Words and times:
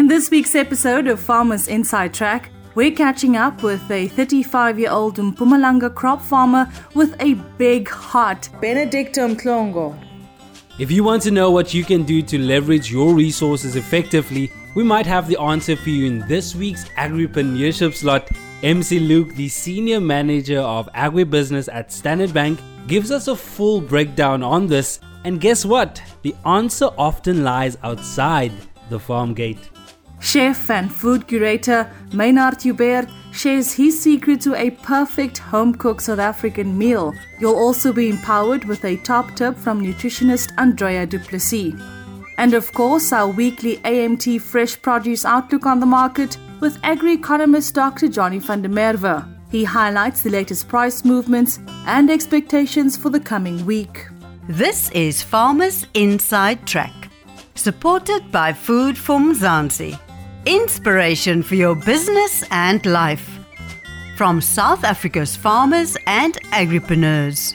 In 0.00 0.08
this 0.08 0.30
week's 0.30 0.54
episode 0.54 1.08
of 1.08 1.20
Farmers 1.20 1.68
Inside 1.68 2.14
Track, 2.14 2.48
we're 2.74 2.90
catching 2.90 3.36
up 3.36 3.62
with 3.62 3.90
a 3.90 4.08
35 4.08 4.78
year 4.78 4.90
old 4.90 5.18
Mpumalanga 5.18 5.94
crop 5.94 6.22
farmer 6.22 6.72
with 6.94 7.14
a 7.20 7.34
big 7.58 7.86
heart, 7.86 8.48
Benedicta 8.62 9.20
Mhlongo. 9.20 9.94
If 10.78 10.90
you 10.90 11.04
want 11.04 11.22
to 11.24 11.30
know 11.30 11.50
what 11.50 11.74
you 11.74 11.84
can 11.84 12.04
do 12.04 12.22
to 12.22 12.38
leverage 12.38 12.90
your 12.90 13.12
resources 13.14 13.76
effectively, 13.76 14.50
we 14.74 14.82
might 14.82 15.04
have 15.04 15.28
the 15.28 15.38
answer 15.38 15.76
for 15.76 15.90
you 15.90 16.06
in 16.06 16.26
this 16.26 16.54
week's 16.54 16.88
agripreneurship 16.96 17.92
slot. 17.92 18.26
MC 18.62 19.00
Luke, 19.00 19.34
the 19.34 19.50
senior 19.50 20.00
manager 20.00 20.60
of 20.60 20.88
agribusiness 20.94 21.68
at 21.70 21.92
Standard 21.92 22.32
Bank, 22.32 22.58
gives 22.86 23.10
us 23.10 23.28
a 23.28 23.36
full 23.36 23.82
breakdown 23.82 24.42
on 24.42 24.66
this. 24.66 25.00
And 25.24 25.42
guess 25.42 25.66
what? 25.66 26.02
The 26.22 26.34
answer 26.46 26.88
often 26.96 27.44
lies 27.44 27.76
outside 27.82 28.52
the 28.88 28.98
farm 28.98 29.34
gate. 29.34 29.58
Chef 30.20 30.70
and 30.70 30.94
food 30.94 31.26
curator 31.26 31.90
Maynard 32.12 32.62
Hubert 32.62 33.08
shares 33.32 33.72
his 33.72 34.00
secret 34.00 34.40
to 34.42 34.54
a 34.54 34.70
perfect 34.70 35.38
home 35.38 35.74
cooked 35.74 36.02
South 36.02 36.18
African 36.18 36.76
meal. 36.76 37.14
You'll 37.40 37.56
also 37.56 37.92
be 37.92 38.10
empowered 38.10 38.64
with 38.64 38.84
a 38.84 38.96
top 38.98 39.34
tip 39.34 39.56
from 39.56 39.82
nutritionist 39.82 40.52
Andrea 40.58 41.06
Duplessis. 41.06 41.74
And 42.36 42.54
of 42.54 42.72
course, 42.72 43.12
our 43.12 43.28
weekly 43.28 43.78
AMT 43.78 44.40
Fresh 44.40 44.82
Produce 44.82 45.24
Outlook 45.24 45.66
on 45.66 45.80
the 45.80 45.86
Market 45.86 46.36
with 46.60 46.78
agri 46.82 47.14
economist 47.14 47.74
Dr. 47.74 48.08
Johnny 48.08 48.38
van 48.38 48.62
der 48.62 48.68
Merwe. 48.68 49.26
He 49.50 49.64
highlights 49.64 50.22
the 50.22 50.30
latest 50.30 50.68
price 50.68 51.04
movements 51.04 51.58
and 51.86 52.10
expectations 52.10 52.96
for 52.96 53.10
the 53.10 53.20
coming 53.20 53.64
week. 53.66 54.06
This 54.48 54.90
is 54.90 55.22
Farmers 55.22 55.86
Inside 55.94 56.66
Track, 56.66 57.08
supported 57.54 58.30
by 58.30 58.52
Food 58.52 58.96
for 58.96 59.18
Mzansi. 59.18 59.98
Inspiration 60.46 61.42
for 61.42 61.54
your 61.54 61.74
business 61.74 62.42
and 62.50 62.84
life. 62.86 63.38
From 64.16 64.40
South 64.40 64.84
Africa's 64.84 65.36
farmers 65.36 65.98
and 66.06 66.34
agripreneurs. 66.44 67.54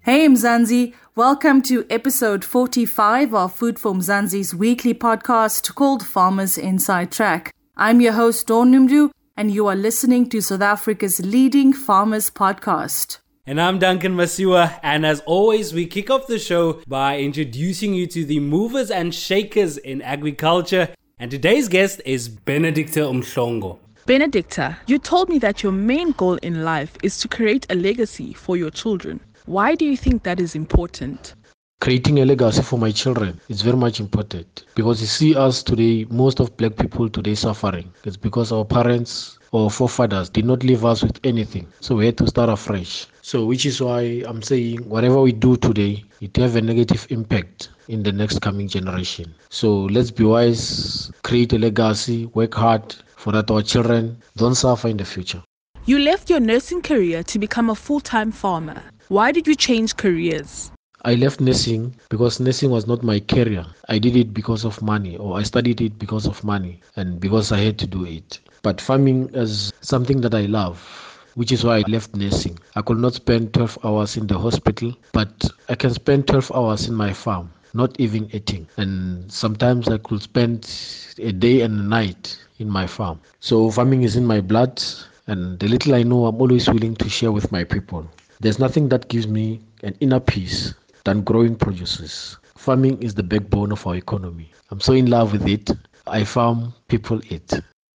Hey 0.00 0.26
Mzansi, 0.26 0.94
welcome 1.14 1.60
to 1.62 1.84
episode 1.90 2.42
45 2.42 3.34
of 3.34 3.54
Food 3.54 3.78
for 3.78 3.92
Mzansi's 3.92 4.54
weekly 4.54 4.94
podcast 4.94 5.74
called 5.74 6.06
Farmers 6.06 6.56
Inside 6.56 7.12
Track. 7.12 7.54
I'm 7.76 8.00
your 8.00 8.14
host 8.14 8.46
Dawn 8.46 8.72
Noemdoe 8.72 9.10
and 9.36 9.50
you 9.50 9.66
are 9.66 9.76
listening 9.76 10.26
to 10.30 10.40
South 10.40 10.62
Africa's 10.62 11.20
leading 11.20 11.74
farmers 11.74 12.30
podcast. 12.30 13.18
And 13.48 13.58
I'm 13.58 13.78
Duncan 13.78 14.14
Masiwa, 14.14 14.78
and 14.82 15.06
as 15.06 15.20
always, 15.20 15.72
we 15.72 15.86
kick 15.86 16.10
off 16.10 16.26
the 16.26 16.38
show 16.38 16.82
by 16.86 17.18
introducing 17.18 17.94
you 17.94 18.06
to 18.08 18.22
the 18.22 18.40
movers 18.40 18.90
and 18.90 19.14
shakers 19.14 19.78
in 19.78 20.02
agriculture. 20.02 20.90
And 21.18 21.30
today's 21.30 21.66
guest 21.66 22.02
is 22.04 22.28
Benedicta 22.28 23.00
Mhlongo. 23.00 23.78
Benedicta, 24.04 24.76
you 24.86 24.98
told 24.98 25.30
me 25.30 25.38
that 25.38 25.62
your 25.62 25.72
main 25.72 26.12
goal 26.12 26.34
in 26.42 26.62
life 26.62 26.94
is 27.02 27.16
to 27.20 27.28
create 27.28 27.64
a 27.70 27.74
legacy 27.74 28.34
for 28.34 28.58
your 28.58 28.68
children. 28.68 29.18
Why 29.46 29.74
do 29.74 29.86
you 29.86 29.96
think 29.96 30.24
that 30.24 30.40
is 30.40 30.54
important? 30.54 31.34
Creating 31.88 32.18
a 32.18 32.24
legacy 32.26 32.60
for 32.60 32.78
my 32.78 32.90
children 32.90 33.40
is 33.48 33.62
very 33.62 33.78
much 33.78 33.98
important. 33.98 34.66
Because 34.74 35.00
you 35.00 35.06
see 35.06 35.34
us 35.34 35.62
today 35.62 36.04
most 36.10 36.38
of 36.38 36.54
black 36.58 36.76
people 36.76 37.08
today 37.08 37.34
suffering. 37.34 37.90
It's 38.04 38.14
because 38.14 38.52
our 38.52 38.66
parents 38.66 39.38
or 39.52 39.70
forefathers 39.70 40.28
did 40.28 40.44
not 40.44 40.62
leave 40.64 40.84
us 40.84 41.02
with 41.02 41.18
anything. 41.24 41.66
So 41.80 41.94
we 41.96 42.04
had 42.04 42.18
to 42.18 42.26
start 42.26 42.50
afresh. 42.50 43.06
So 43.22 43.46
which 43.46 43.64
is 43.64 43.80
why 43.80 44.22
i'm 44.28 44.42
saying 44.42 44.86
whatever 44.86 45.22
we 45.22 45.32
do 45.32 45.56
today 45.56 46.04
it 46.20 46.36
have 46.36 46.56
a 46.56 46.60
negative 46.60 47.06
impact 47.08 47.70
in 47.88 48.02
the 48.02 48.12
next 48.12 48.42
coming 48.42 48.68
generation. 48.68 49.34
So 49.48 49.84
let's 49.84 50.10
be 50.10 50.24
wise 50.24 51.10
create 51.22 51.54
a 51.54 51.58
legacy 51.58 52.26
work 52.34 52.52
hard 52.52 52.96
for 53.16 53.32
that 53.32 53.50
our 53.50 53.62
children 53.62 54.20
don't 54.36 54.56
suffer 54.56 54.88
in 54.88 54.98
the 54.98 55.06
future. 55.06 55.42
You 55.86 56.00
left 56.00 56.28
your 56.28 56.40
nursing 56.40 56.82
career 56.82 57.22
to 57.22 57.38
become 57.38 57.70
a 57.70 57.74
full 57.74 58.00
time 58.00 58.30
farmer. 58.30 58.82
Why 59.08 59.32
did 59.32 59.46
you 59.46 59.54
change 59.54 59.96
careers? 59.96 60.70
I 61.08 61.14
left 61.14 61.40
nursing 61.40 61.94
because 62.10 62.38
nursing 62.38 62.70
was 62.70 62.86
not 62.86 63.02
my 63.02 63.18
career. 63.18 63.64
I 63.88 63.98
did 63.98 64.14
it 64.14 64.34
because 64.34 64.66
of 64.66 64.82
money, 64.82 65.16
or 65.16 65.38
I 65.38 65.42
studied 65.42 65.80
it 65.80 65.98
because 65.98 66.26
of 66.26 66.44
money, 66.44 66.82
and 66.96 67.18
because 67.18 67.50
I 67.50 67.60
had 67.60 67.78
to 67.78 67.86
do 67.86 68.04
it. 68.04 68.40
But 68.60 68.78
farming 68.78 69.30
is 69.32 69.72
something 69.80 70.20
that 70.20 70.34
I 70.34 70.42
love, 70.42 70.78
which 71.34 71.50
is 71.50 71.64
why 71.64 71.78
I 71.78 71.84
left 71.88 72.14
nursing. 72.14 72.58
I 72.76 72.82
could 72.82 72.98
not 72.98 73.14
spend 73.14 73.54
12 73.54 73.78
hours 73.84 74.18
in 74.18 74.26
the 74.26 74.38
hospital, 74.38 74.94
but 75.12 75.50
I 75.70 75.76
can 75.76 75.94
spend 75.94 76.26
12 76.26 76.52
hours 76.54 76.88
in 76.88 76.94
my 76.94 77.14
farm, 77.14 77.50
not 77.72 77.98
even 77.98 78.28
eating. 78.34 78.68
And 78.76 79.32
sometimes 79.32 79.88
I 79.88 79.96
could 79.96 80.20
spend 80.20 80.70
a 81.16 81.32
day 81.32 81.62
and 81.62 81.80
a 81.80 81.84
night 81.84 82.38
in 82.58 82.68
my 82.68 82.86
farm. 82.86 83.18
So 83.40 83.70
farming 83.70 84.02
is 84.02 84.16
in 84.16 84.26
my 84.26 84.42
blood, 84.42 84.82
and 85.26 85.58
the 85.58 85.68
little 85.68 85.94
I 85.94 86.02
know, 86.02 86.26
I'm 86.26 86.38
always 86.38 86.68
willing 86.68 86.96
to 86.96 87.08
share 87.08 87.32
with 87.32 87.50
my 87.50 87.64
people. 87.64 88.06
There's 88.40 88.58
nothing 88.58 88.90
that 88.90 89.08
gives 89.08 89.26
me 89.26 89.62
an 89.82 89.96
inner 90.00 90.20
peace 90.20 90.74
than 91.08 91.22
growing 91.22 91.56
produces. 91.56 92.36
Farming 92.54 93.02
is 93.02 93.14
the 93.14 93.22
backbone 93.22 93.72
of 93.72 93.86
our 93.86 93.94
economy. 93.94 94.52
I'm 94.70 94.78
so 94.78 94.92
in 94.92 95.08
love 95.08 95.32
with 95.32 95.48
it. 95.48 95.70
I 96.06 96.22
farm, 96.22 96.74
people 96.88 97.22
eat. 97.30 97.50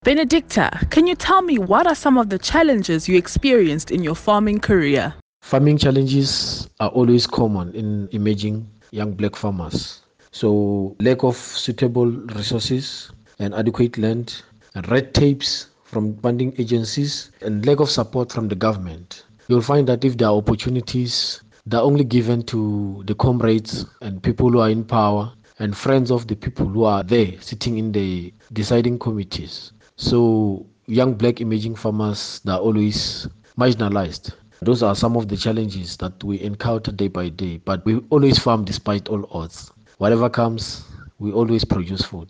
Benedicta, 0.03 0.87
can 0.89 1.07
you 1.07 1.15
tell 1.15 1.41
me 1.41 1.57
what 1.57 1.85
are 1.87 1.93
some 1.93 2.17
of 2.17 2.29
the 2.29 2.39
challenges 2.39 3.09
you 3.09 3.17
experienced 3.17 3.91
in 3.91 4.01
your 4.01 4.15
farming 4.15 4.59
career? 4.61 5.13
Farming 5.41 5.77
challenges 5.77 6.69
are 6.79 6.87
always 6.91 7.27
common 7.27 7.73
in 7.75 8.07
emerging 8.13 8.65
young 8.91 9.11
black 9.11 9.35
farmers. 9.35 10.03
So, 10.31 10.95
lack 11.01 11.21
of 11.25 11.35
suitable 11.35 12.05
resources 12.05 13.11
and 13.39 13.53
adequate 13.53 13.97
land, 13.97 14.41
and 14.75 14.87
red 14.89 15.13
tapes 15.13 15.67
from 15.83 16.15
funding 16.19 16.55
agencies, 16.57 17.31
and 17.41 17.65
lack 17.65 17.81
of 17.81 17.89
support 17.89 18.31
from 18.31 18.47
the 18.47 18.55
government. 18.55 19.25
You'll 19.49 19.61
find 19.61 19.85
that 19.89 20.05
if 20.05 20.15
there 20.17 20.29
are 20.29 20.35
opportunities, 20.35 21.41
they're 21.65 21.81
only 21.81 22.03
given 22.03 22.43
to 22.43 23.03
the 23.05 23.15
comrades 23.15 23.85
and 24.01 24.21
people 24.21 24.49
who 24.49 24.59
are 24.59 24.69
in 24.69 24.83
power 24.83 25.31
and 25.59 25.77
friends 25.77 26.11
of 26.11 26.27
the 26.27 26.35
people 26.35 26.65
who 26.67 26.83
are 26.83 27.03
there 27.03 27.39
sitting 27.39 27.77
in 27.77 27.91
the 27.91 28.33
deciding 28.53 28.97
committees. 28.97 29.73
So 29.95 30.65
young 30.87 31.13
black 31.13 31.39
emerging 31.39 31.75
farmers 31.75 32.41
are 32.47 32.59
always 32.59 33.27
marginalized. 33.57 34.33
Those 34.61 34.83
are 34.83 34.95
some 34.95 35.15
of 35.15 35.27
the 35.27 35.37
challenges 35.37 35.97
that 35.97 36.23
we 36.23 36.39
encounter 36.41 36.91
day 36.91 37.07
by 37.07 37.29
day, 37.29 37.57
but 37.57 37.83
we 37.85 37.97
always 38.09 38.39
farm 38.39 38.63
despite 38.63 39.09
all 39.09 39.27
odds. 39.31 39.71
Whatever 39.97 40.29
comes, 40.29 40.83
we 41.19 41.31
always 41.31 41.63
produce 41.63 42.01
food. 42.01 42.29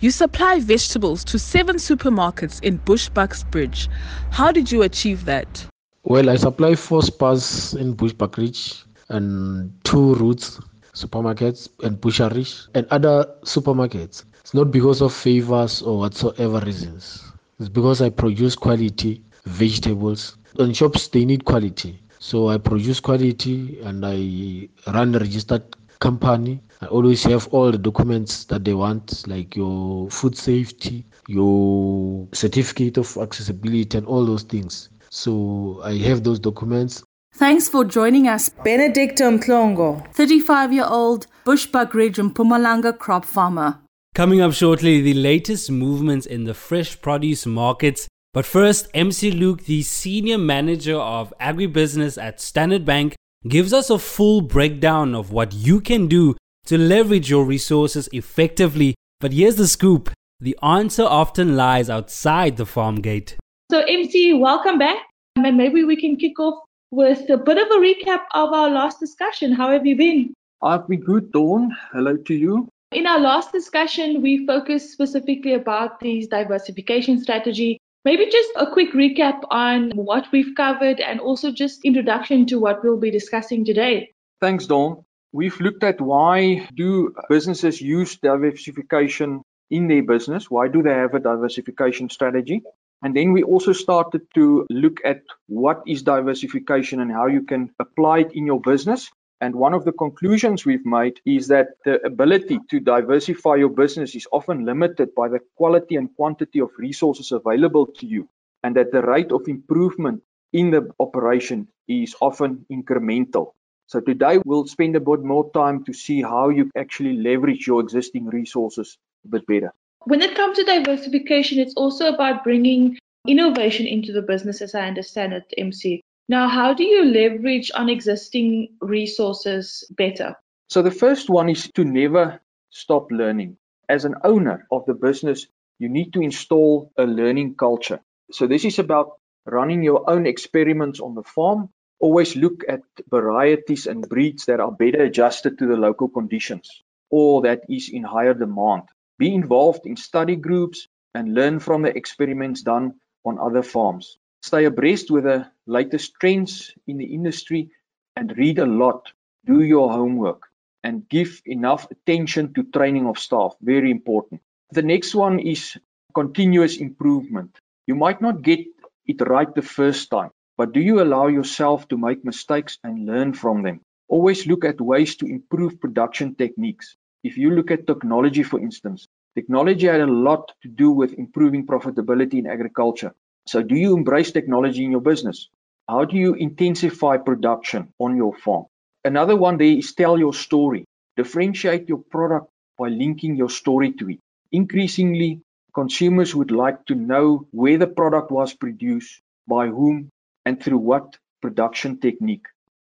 You 0.00 0.10
supply 0.10 0.58
vegetables 0.58 1.24
to 1.24 1.38
seven 1.38 1.76
supermarkets 1.76 2.62
in 2.62 2.78
Bushbuckridge. 2.80 3.88
How 4.30 4.50
did 4.50 4.72
you 4.72 4.82
achieve 4.82 5.24
that? 5.26 5.64
Well, 6.04 6.28
I 6.30 6.36
supply 6.36 6.74
four 6.74 7.00
Spars 7.02 7.74
in 7.74 7.94
Bushbuckridge 7.94 8.84
and 9.08 9.72
two 9.84 10.14
routes 10.14 10.60
supermarkets 10.94 11.68
and 11.84 12.00
Busharish 12.00 12.68
and 12.74 12.86
other 12.90 13.24
supermarkets. 13.44 14.24
It's 14.40 14.52
not 14.52 14.70
because 14.70 15.00
of 15.00 15.12
favors 15.12 15.80
or 15.80 15.98
whatsoever 15.98 16.60
reasons. 16.60 17.22
It's 17.58 17.68
because 17.68 18.02
I 18.02 18.10
produce 18.10 18.56
quality 18.56 19.22
vegetables. 19.44 20.36
And 20.58 20.76
shops 20.76 21.08
they 21.08 21.24
need 21.24 21.44
quality. 21.44 22.02
So 22.18 22.48
I 22.48 22.58
produce 22.58 23.00
quality 23.00 23.80
and 23.80 24.04
I 24.04 24.68
run 24.92 25.14
a 25.14 25.18
registered 25.18 25.62
company. 26.00 26.60
I 26.80 26.86
always 26.86 27.22
have 27.24 27.46
all 27.48 27.70
the 27.70 27.78
documents 27.78 28.44
that 28.46 28.64
they 28.64 28.74
want, 28.74 29.26
like 29.28 29.54
your 29.56 30.10
food 30.10 30.36
safety, 30.36 31.06
your 31.28 32.26
certificate 32.32 32.98
of 32.98 33.16
accessibility, 33.18 33.96
and 33.96 34.06
all 34.06 34.26
those 34.26 34.42
things. 34.42 34.90
So 35.14 35.82
I 35.84 35.98
have 35.98 36.24
those 36.24 36.40
documents. 36.40 37.04
Thanks 37.34 37.68
for 37.68 37.84
joining 37.84 38.28
us, 38.28 38.48
Benedicta 38.48 39.24
Mhlongo, 39.24 40.10
35 40.14 40.72
year 40.72 40.86
old 40.86 41.26
Bushbuckridge 41.44 42.18
and 42.18 42.34
Mpumalanga 42.34 42.98
crop 42.98 43.26
farmer. 43.26 43.78
Coming 44.14 44.40
up 44.40 44.54
shortly, 44.54 45.02
the 45.02 45.12
latest 45.12 45.70
movements 45.70 46.24
in 46.24 46.44
the 46.44 46.54
fresh 46.54 46.98
produce 47.02 47.44
markets. 47.44 48.08
But 48.32 48.46
first, 48.46 48.88
MC 48.94 49.30
Luke, 49.32 49.66
the 49.66 49.82
senior 49.82 50.38
manager 50.38 50.96
of 50.96 51.34
agribusiness 51.38 52.20
at 52.20 52.40
Standard 52.40 52.86
Bank, 52.86 53.14
gives 53.46 53.74
us 53.74 53.90
a 53.90 53.98
full 53.98 54.40
breakdown 54.40 55.14
of 55.14 55.30
what 55.30 55.52
you 55.52 55.82
can 55.82 56.06
do 56.06 56.36
to 56.64 56.78
leverage 56.78 57.28
your 57.28 57.44
resources 57.44 58.08
effectively. 58.14 58.94
But 59.20 59.34
here's 59.34 59.56
the 59.56 59.68
scoop 59.68 60.08
the 60.40 60.56
answer 60.62 61.04
often 61.04 61.54
lies 61.54 61.90
outside 61.90 62.56
the 62.56 62.64
farm 62.64 63.02
gate. 63.02 63.36
So, 63.72 63.80
MC, 63.88 64.34
welcome 64.34 64.78
back. 64.78 64.98
Um, 65.38 65.46
and 65.46 65.56
maybe 65.56 65.82
we 65.82 65.96
can 65.96 66.16
kick 66.16 66.38
off 66.38 66.62
with 66.90 67.30
a 67.30 67.38
bit 67.38 67.56
of 67.56 67.68
a 67.68 67.80
recap 67.80 68.20
of 68.34 68.52
our 68.52 68.68
last 68.68 69.00
discussion. 69.00 69.50
How 69.50 69.70
have 69.70 69.86
you 69.86 69.96
been? 69.96 70.34
I've 70.62 70.86
been 70.86 71.00
good, 71.00 71.32
Dawn. 71.32 71.74
Hello 71.90 72.18
to 72.18 72.34
you. 72.34 72.68
In 72.92 73.06
our 73.06 73.18
last 73.18 73.50
discussion, 73.50 74.20
we 74.20 74.46
focused 74.46 74.92
specifically 74.92 75.54
about 75.54 76.00
these 76.00 76.26
diversification 76.26 77.18
strategy. 77.18 77.78
Maybe 78.04 78.26
just 78.26 78.50
a 78.56 78.70
quick 78.70 78.92
recap 78.92 79.40
on 79.50 79.90
what 79.92 80.26
we've 80.32 80.54
covered 80.54 81.00
and 81.00 81.18
also 81.18 81.50
just 81.50 81.82
introduction 81.82 82.44
to 82.48 82.60
what 82.60 82.84
we'll 82.84 83.00
be 83.00 83.10
discussing 83.10 83.64
today. 83.64 84.12
Thanks, 84.42 84.66
Dawn. 84.66 85.02
We've 85.32 85.58
looked 85.60 85.82
at 85.82 85.98
why 85.98 86.68
do 86.74 87.14
businesses 87.30 87.80
use 87.80 88.18
diversification 88.18 89.40
in 89.70 89.88
their 89.88 90.02
business? 90.02 90.50
Why 90.50 90.68
do 90.68 90.82
they 90.82 90.92
have 90.92 91.14
a 91.14 91.20
diversification 91.20 92.10
strategy? 92.10 92.62
And 93.02 93.16
then 93.16 93.32
we 93.32 93.42
also 93.42 93.72
started 93.72 94.22
to 94.34 94.66
look 94.70 95.00
at 95.04 95.22
what 95.48 95.82
is 95.86 96.02
diversification 96.02 97.00
and 97.00 97.10
how 97.10 97.26
you 97.26 97.42
can 97.42 97.70
apply 97.80 98.20
it 98.20 98.32
in 98.32 98.46
your 98.46 98.60
business. 98.60 99.10
And 99.40 99.56
one 99.56 99.74
of 99.74 99.84
the 99.84 99.90
conclusions 99.90 100.64
we've 100.64 100.86
made 100.86 101.20
is 101.26 101.48
that 101.48 101.70
the 101.84 102.00
ability 102.06 102.60
to 102.70 102.78
diversify 102.78 103.56
your 103.56 103.70
business 103.70 104.14
is 104.14 104.28
often 104.30 104.64
limited 104.64 105.16
by 105.16 105.28
the 105.28 105.40
quality 105.56 105.96
and 105.96 106.14
quantity 106.14 106.60
of 106.60 106.70
resources 106.78 107.32
available 107.32 107.86
to 107.98 108.06
you, 108.06 108.28
and 108.62 108.76
that 108.76 108.92
the 108.92 109.02
rate 109.02 109.32
of 109.32 109.48
improvement 109.48 110.22
in 110.52 110.70
the 110.70 110.88
operation 111.00 111.66
is 111.88 112.14
often 112.20 112.64
incremental. 112.70 113.52
So 113.86 113.98
today 113.98 114.38
we'll 114.44 114.68
spend 114.68 114.94
a 114.94 115.00
bit 115.00 115.24
more 115.24 115.50
time 115.50 115.84
to 115.86 115.92
see 115.92 116.22
how 116.22 116.50
you 116.50 116.70
actually 116.76 117.16
leverage 117.16 117.66
your 117.66 117.80
existing 117.80 118.26
resources 118.26 118.96
a 119.24 119.28
bit 119.28 119.46
better. 119.46 119.72
When 120.04 120.22
it 120.22 120.34
comes 120.34 120.58
to 120.58 120.64
diversification, 120.64 121.58
it's 121.58 121.74
also 121.74 122.12
about 122.12 122.44
bringing 122.44 122.98
innovation 123.26 123.86
into 123.86 124.12
the 124.12 124.22
business, 124.22 124.60
as 124.60 124.74
I 124.74 124.86
understand 124.86 125.32
it, 125.32 125.52
MC. 125.56 126.02
Now, 126.28 126.48
how 126.48 126.74
do 126.74 126.82
you 126.82 127.04
leverage 127.04 127.70
on 127.74 127.88
existing 127.88 128.76
resources 128.80 129.84
better? 129.90 130.34
So, 130.68 130.82
the 130.82 130.90
first 130.90 131.30
one 131.30 131.48
is 131.48 131.70
to 131.74 131.84
never 131.84 132.40
stop 132.70 133.10
learning. 133.10 133.56
As 133.88 134.04
an 134.04 134.14
owner 134.24 134.66
of 134.72 134.86
the 134.86 134.94
business, 134.94 135.46
you 135.78 135.88
need 135.88 136.12
to 136.14 136.20
install 136.20 136.90
a 136.96 137.04
learning 137.04 137.54
culture. 137.54 138.00
So, 138.32 138.46
this 138.46 138.64
is 138.64 138.78
about 138.78 139.18
running 139.44 139.82
your 139.82 140.08
own 140.08 140.26
experiments 140.26 141.00
on 141.00 141.14
the 141.14 141.22
farm. 141.22 141.68
Always 142.00 142.34
look 142.34 142.64
at 142.68 142.80
varieties 143.08 143.86
and 143.86 144.08
breeds 144.08 144.46
that 144.46 144.60
are 144.60 144.72
better 144.72 145.04
adjusted 145.04 145.58
to 145.58 145.66
the 145.66 145.76
local 145.76 146.08
conditions 146.08 146.82
or 147.12 147.42
that 147.42 147.60
is 147.68 147.90
in 147.92 148.02
higher 148.02 148.34
demand. 148.34 148.84
Be 149.18 149.34
involved 149.34 149.86
in 149.86 149.96
study 149.96 150.36
groups 150.36 150.88
and 151.14 151.34
learn 151.34 151.60
from 151.60 151.82
the 151.82 151.96
experiments 151.96 152.62
done 152.62 152.94
on 153.24 153.38
other 153.38 153.62
farms. 153.62 154.16
Stay 154.42 154.64
abreast 154.64 155.10
with 155.10 155.24
the 155.24 155.46
latest 155.66 156.14
trends 156.20 156.72
in 156.86 156.98
the 156.98 157.14
industry 157.14 157.70
and 158.16 158.36
read 158.36 158.58
a 158.58 158.66
lot. 158.66 159.12
Do 159.46 159.62
your 159.62 159.92
homework 159.92 160.48
and 160.82 161.08
give 161.08 161.42
enough 161.46 161.90
attention 161.90 162.54
to 162.54 162.64
training 162.64 163.06
of 163.06 163.18
staff. 163.18 163.54
Very 163.60 163.90
important. 163.90 164.40
The 164.70 164.82
next 164.82 165.14
one 165.14 165.38
is 165.38 165.76
continuous 166.14 166.78
improvement. 166.78 167.56
You 167.86 167.94
might 167.94 168.20
not 168.20 168.42
get 168.42 168.60
it 169.06 169.20
right 169.20 169.52
the 169.54 169.62
first 169.62 170.10
time, 170.10 170.30
but 170.56 170.72
do 170.72 170.80
you 170.80 171.02
allow 171.02 171.26
yourself 171.26 171.88
to 171.88 171.98
make 171.98 172.24
mistakes 172.24 172.78
and 172.82 173.06
learn 173.06 173.32
from 173.34 173.62
them? 173.62 173.80
Always 174.08 174.46
look 174.46 174.64
at 174.64 174.80
ways 174.80 175.16
to 175.16 175.26
improve 175.26 175.80
production 175.80 176.34
techniques. 176.34 176.96
If 177.24 177.38
you 177.38 177.50
look 177.50 177.70
at 177.70 177.86
technology, 177.86 178.42
for 178.42 178.58
instance, 178.58 179.06
technology 179.36 179.86
had 179.86 180.00
a 180.00 180.06
lot 180.06 180.52
to 180.62 180.68
do 180.68 180.90
with 180.90 181.12
improving 181.14 181.64
profitability 181.64 182.34
in 182.34 182.48
agriculture. 182.48 183.14
So, 183.46 183.62
do 183.62 183.76
you 183.76 183.96
embrace 183.96 184.32
technology 184.32 184.84
in 184.84 184.90
your 184.90 185.00
business? 185.00 185.48
How 185.88 186.04
do 186.04 186.16
you 186.16 186.34
intensify 186.34 187.18
production 187.18 187.92
on 188.00 188.16
your 188.16 188.34
farm? 188.34 188.64
Another 189.04 189.36
one 189.36 189.56
there 189.56 189.78
is 189.78 189.94
tell 189.94 190.18
your 190.18 190.34
story. 190.34 190.84
Differentiate 191.16 191.88
your 191.88 191.98
product 191.98 192.48
by 192.76 192.88
linking 192.88 193.36
your 193.36 193.50
story 193.50 193.92
to 193.92 194.10
it. 194.10 194.18
Increasingly, 194.50 195.42
consumers 195.74 196.34
would 196.34 196.50
like 196.50 196.84
to 196.86 196.96
know 196.96 197.46
where 197.52 197.78
the 197.78 197.86
product 197.86 198.32
was 198.32 198.52
produced, 198.52 199.20
by 199.46 199.68
whom, 199.68 200.08
and 200.44 200.60
through 200.60 200.78
what 200.78 201.18
production 201.40 202.00
technique. 202.00 202.46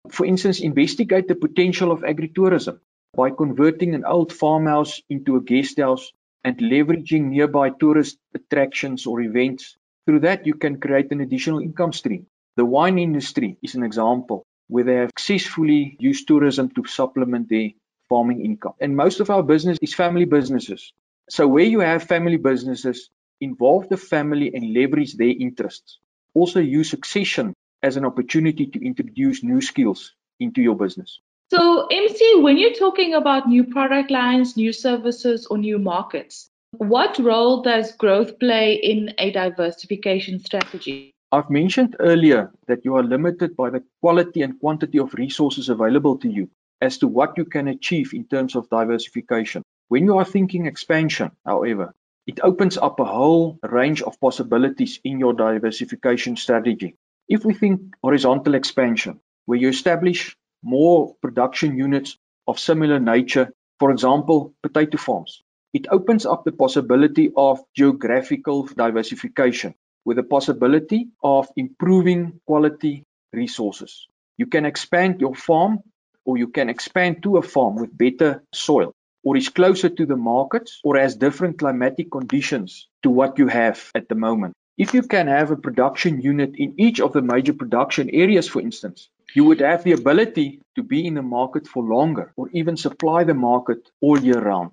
For 0.09 0.25
instance, 0.25 0.59
investigate 0.59 1.27
the 1.27 1.35
potential 1.35 1.91
of 1.91 2.01
agritourism 2.01 2.79
by 3.15 3.29
converting 3.29 3.93
an 3.93 4.05
old 4.05 4.33
farmhouse 4.33 5.01
into 5.09 5.35
a 5.35 5.41
guest 5.41 5.79
house 5.79 6.11
and 6.43 6.57
leveraging 6.57 7.25
nearby 7.29 7.69
tourist 7.69 8.17
attractions 8.33 9.05
or 9.05 9.21
events. 9.21 9.77
Through 10.05 10.21
that, 10.21 10.47
you 10.47 10.55
can 10.55 10.79
create 10.79 11.11
an 11.11 11.21
additional 11.21 11.59
income 11.59 11.93
stream. 11.93 12.25
The 12.57 12.65
wine 12.65 12.97
industry 12.97 13.57
is 13.61 13.75
an 13.75 13.83
example 13.83 14.43
where 14.67 14.83
they 14.83 14.95
have 14.95 15.11
successfully 15.17 15.95
used 15.99 16.27
tourism 16.27 16.69
to 16.71 16.85
supplement 16.85 17.49
their 17.49 17.69
farming 18.09 18.43
income. 18.43 18.73
And 18.79 18.95
most 18.95 19.19
of 19.19 19.29
our 19.29 19.43
business 19.43 19.77
is 19.81 19.93
family 19.93 20.25
businesses. 20.25 20.91
So, 21.29 21.47
where 21.47 21.63
you 21.63 21.79
have 21.79 22.03
family 22.03 22.37
businesses, 22.37 23.09
involve 23.39 23.89
the 23.89 23.97
family 23.97 24.53
and 24.53 24.73
leverage 24.73 25.13
their 25.13 25.29
interests. 25.39 25.99
Also, 26.33 26.59
use 26.59 26.89
succession 26.89 27.53
as 27.81 27.97
an 27.97 28.05
opportunity 28.05 28.65
to 28.67 28.85
introduce 28.85 29.43
new 29.43 29.61
skills 29.61 30.13
into 30.39 30.61
your 30.61 30.75
business. 30.75 31.19
So, 31.53 31.85
MC, 31.85 32.39
when 32.41 32.57
you're 32.57 32.73
talking 32.73 33.13
about 33.13 33.47
new 33.47 33.63
product 33.63 34.09
lines, 34.09 34.57
new 34.57 34.73
services, 34.73 35.45
or 35.45 35.59
new 35.59 35.77
markets, 35.77 36.49
what 36.71 37.19
role 37.19 37.61
does 37.61 37.91
growth 37.91 38.39
play 38.39 38.73
in 38.73 39.13
a 39.19 39.29
diversification 39.29 40.39
strategy? 40.39 41.11
I've 41.31 41.51
mentioned 41.51 41.95
earlier 41.99 42.51
that 42.65 42.83
you 42.83 42.95
are 42.95 43.03
limited 43.03 43.55
by 43.55 43.69
the 43.69 43.83
quality 44.01 44.41
and 44.41 44.59
quantity 44.59 44.97
of 44.97 45.13
resources 45.13 45.69
available 45.69 46.17
to 46.17 46.27
you 46.27 46.49
as 46.81 46.97
to 46.97 47.07
what 47.07 47.37
you 47.37 47.45
can 47.45 47.67
achieve 47.67 48.15
in 48.15 48.25
terms 48.25 48.55
of 48.55 48.67
diversification. 48.69 49.61
When 49.89 50.05
you 50.05 50.17
are 50.17 50.25
thinking 50.25 50.65
expansion, 50.65 51.33
however, 51.45 51.93
it 52.25 52.39
opens 52.41 52.79
up 52.79 52.99
a 52.99 53.05
whole 53.05 53.59
range 53.61 54.01
of 54.01 54.19
possibilities 54.19 54.99
in 55.03 55.19
your 55.19 55.33
diversification 55.33 56.35
strategy. 56.35 56.95
If 57.29 57.45
we 57.45 57.53
think 57.53 57.93
horizontal 58.01 58.55
expansion, 58.55 59.19
where 59.45 59.59
you 59.59 59.69
establish 59.69 60.35
more 60.63 61.15
production 61.21 61.77
units 61.77 62.17
of 62.47 62.59
similar 62.59 62.99
nature, 62.99 63.53
for 63.79 63.91
example, 63.91 64.53
potato 64.63 64.97
farms. 64.97 65.43
It 65.73 65.87
opens 65.89 66.25
up 66.25 66.43
the 66.43 66.51
possibility 66.51 67.31
of 67.35 67.59
geographical 67.75 68.63
diversification 68.67 69.75
with 70.05 70.17
the 70.17 70.23
possibility 70.23 71.09
of 71.23 71.47
improving 71.55 72.39
quality 72.45 73.03
resources. 73.31 74.07
You 74.37 74.47
can 74.47 74.65
expand 74.65 75.21
your 75.21 75.35
farm 75.35 75.79
or 76.25 76.37
you 76.37 76.47
can 76.47 76.69
expand 76.69 77.23
to 77.23 77.37
a 77.37 77.41
farm 77.41 77.75
with 77.75 77.97
better 77.97 78.43
soil 78.53 78.93
or 79.23 79.37
is 79.37 79.49
closer 79.49 79.89
to 79.89 80.05
the 80.05 80.15
markets 80.17 80.79
or 80.83 80.97
has 80.97 81.15
different 81.15 81.59
climatic 81.59 82.11
conditions 82.11 82.87
to 83.03 83.09
what 83.09 83.39
you 83.39 83.47
have 83.47 83.91
at 83.95 84.09
the 84.09 84.15
moment. 84.15 84.53
If 84.77 84.93
you 84.93 85.03
can 85.03 85.27
have 85.27 85.51
a 85.51 85.55
production 85.55 86.21
unit 86.21 86.55
in 86.57 86.75
each 86.77 86.99
of 86.99 87.13
the 87.13 87.21
major 87.21 87.53
production 87.53 88.09
areas, 88.09 88.47
for 88.47 88.61
instance, 88.61 89.09
you 89.35 89.43
would 89.45 89.61
have 89.61 89.83
the 89.83 89.93
ability 89.93 90.61
to 90.75 90.83
be 90.83 91.07
in 91.07 91.15
the 91.15 91.21
market 91.21 91.67
for 91.67 91.83
longer 91.83 92.31
or 92.35 92.49
even 92.51 92.77
supply 92.77 93.23
the 93.23 93.33
market 93.33 93.89
all 94.01 94.19
year 94.19 94.39
round. 94.39 94.71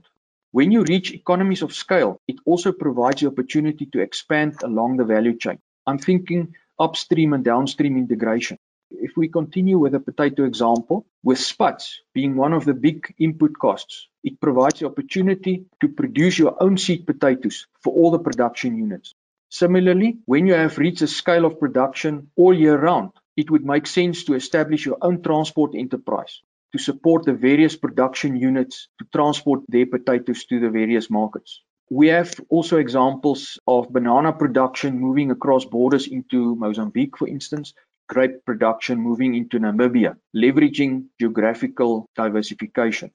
When 0.52 0.70
you 0.70 0.82
reach 0.82 1.12
economies 1.12 1.62
of 1.62 1.72
scale, 1.72 2.20
it 2.28 2.36
also 2.44 2.72
provides 2.72 3.20
the 3.20 3.28
opportunity 3.28 3.86
to 3.86 4.00
expand 4.00 4.62
along 4.62 4.96
the 4.96 5.04
value 5.04 5.38
chain. 5.38 5.58
I'm 5.86 5.98
thinking 5.98 6.54
upstream 6.78 7.32
and 7.32 7.44
downstream 7.44 7.96
integration. 7.96 8.58
If 8.90 9.16
we 9.16 9.28
continue 9.28 9.78
with 9.78 9.92
the 9.92 10.00
potato 10.00 10.44
example, 10.44 11.06
with 11.22 11.38
spuds 11.38 12.00
being 12.12 12.36
one 12.36 12.52
of 12.52 12.64
the 12.64 12.74
big 12.74 13.14
input 13.18 13.56
costs, 13.58 14.08
it 14.24 14.40
provides 14.40 14.80
the 14.80 14.86
opportunity 14.86 15.64
to 15.80 15.88
produce 15.88 16.38
your 16.38 16.60
own 16.60 16.76
seed 16.76 17.06
potatoes 17.06 17.66
for 17.80 17.94
all 17.94 18.10
the 18.10 18.18
production 18.18 18.76
units. 18.76 19.14
Similarly, 19.48 20.18
when 20.26 20.46
you 20.46 20.54
have 20.54 20.78
reached 20.78 21.02
a 21.02 21.06
scale 21.06 21.44
of 21.44 21.60
production 21.60 22.30
all 22.36 22.52
year 22.52 22.76
round, 22.76 23.10
it 23.36 23.50
would 23.50 23.64
make 23.64 23.86
sense 23.86 24.24
to 24.24 24.34
establish 24.34 24.86
your 24.86 24.98
own 25.02 25.22
transport 25.22 25.74
enterprise 25.74 26.40
to 26.72 26.78
support 26.78 27.24
the 27.24 27.32
various 27.32 27.76
production 27.76 28.36
units 28.36 28.88
to 28.98 29.06
transport 29.12 29.60
their 29.68 29.86
potatoes 29.86 30.44
to 30.44 30.60
the 30.60 30.70
various 30.70 31.10
markets. 31.10 31.62
We 31.90 32.08
have 32.08 32.32
also 32.48 32.76
examples 32.76 33.58
of 33.66 33.92
banana 33.92 34.32
production 34.32 35.00
moving 35.00 35.32
across 35.32 35.64
borders 35.64 36.06
into 36.06 36.54
Mozambique, 36.54 37.16
for 37.16 37.26
instance, 37.26 37.74
grape 38.08 38.44
production 38.44 39.00
moving 39.00 39.34
into 39.34 39.58
Namibia, 39.58 40.16
leveraging 40.36 41.06
geographical 41.18 42.08
diversification. 42.14 43.10